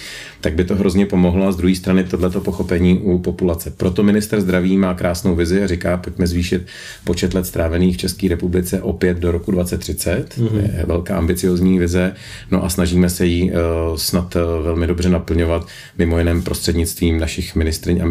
tak 0.42 0.54
by 0.54 0.64
to 0.64 0.76
hrozně 0.76 1.06
pomohlo 1.06 1.48
a 1.48 1.52
z 1.52 1.56
druhé 1.56 1.76
strany 1.76 2.04
tohleto 2.04 2.42
pochopení 2.42 3.00
u 3.00 3.20
populace. 3.20 3.72
Proto 3.78 4.04
minister 4.04 4.42
zdraví 4.42 4.78
má 4.78 4.94
krásnou 4.94 5.36
vizi 5.36 5.64
a 5.64 5.68
říká, 5.68 5.98
pojďme 5.98 6.28
zvýšit 6.28 6.68
počet 7.04 7.34
let 7.34 7.46
strávených 7.46 7.96
v 7.96 7.98
České 7.98 8.28
republice 8.28 8.82
opět 8.82 9.18
do 9.18 9.32
roku 9.32 9.52
2030. 9.52 10.38
Mm-hmm. 10.38 10.78
Je 10.78 10.84
velká 10.86 11.18
ambiciozní 11.18 11.80
vize, 11.80 12.16
no 12.52 12.66
a 12.66 12.70
snažíme 12.70 13.10
se 13.10 13.26
ji 13.26 13.52
uh, 13.52 13.58
snad 13.96 14.36
uh, 14.36 14.42
velmi 14.64 14.88
dobře 14.88 15.10
naplňovat, 15.10 15.68
mimo 15.98 16.18
jiném 16.18 16.42
prostřednictvím 16.42 17.20
našich 17.20 17.56
ministryň 17.56 18.02
a 18.02 18.06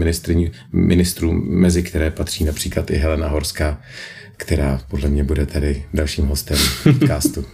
ministrů, 0.72 1.32
mezi 1.44 1.82
které 1.82 2.10
patří 2.10 2.44
například 2.44 2.90
i 2.90 2.96
Helena 2.96 3.28
Horská, 3.28 3.80
která 4.42 4.80
podle 4.88 5.08
mě 5.08 5.24
bude 5.24 5.46
tady 5.46 5.84
dalším 5.94 6.26
hostem 6.26 6.58
podcastu. 6.82 7.44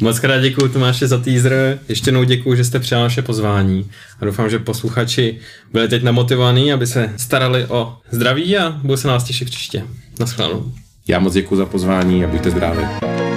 Moc 0.00 0.18
krát 0.18 0.40
děkuji 0.40 0.68
Tomáši 0.68 1.06
za 1.06 1.18
teaser, 1.18 1.78
ještě 1.88 2.08
jednou 2.08 2.24
děkuji, 2.24 2.56
že 2.56 2.64
jste 2.64 2.78
přijal 2.78 3.02
naše 3.02 3.22
pozvání 3.22 3.90
a 4.20 4.24
doufám, 4.24 4.50
že 4.50 4.58
posluchači 4.58 5.38
byli 5.72 5.88
teď 5.88 6.02
namotivovaní, 6.02 6.72
aby 6.72 6.86
se 6.86 7.10
starali 7.16 7.66
o 7.66 7.96
zdraví 8.10 8.58
a 8.58 8.70
budu 8.70 8.96
se 8.96 9.08
nás 9.08 9.24
těšit 9.24 9.50
příště. 9.50 9.82
Naschledanou. 10.20 10.72
Já 11.08 11.18
moc 11.18 11.32
děkuji 11.32 11.56
za 11.56 11.66
pozvání 11.66 12.24
a 12.24 12.28
buďte 12.28 12.50
zdraví. 12.50 13.27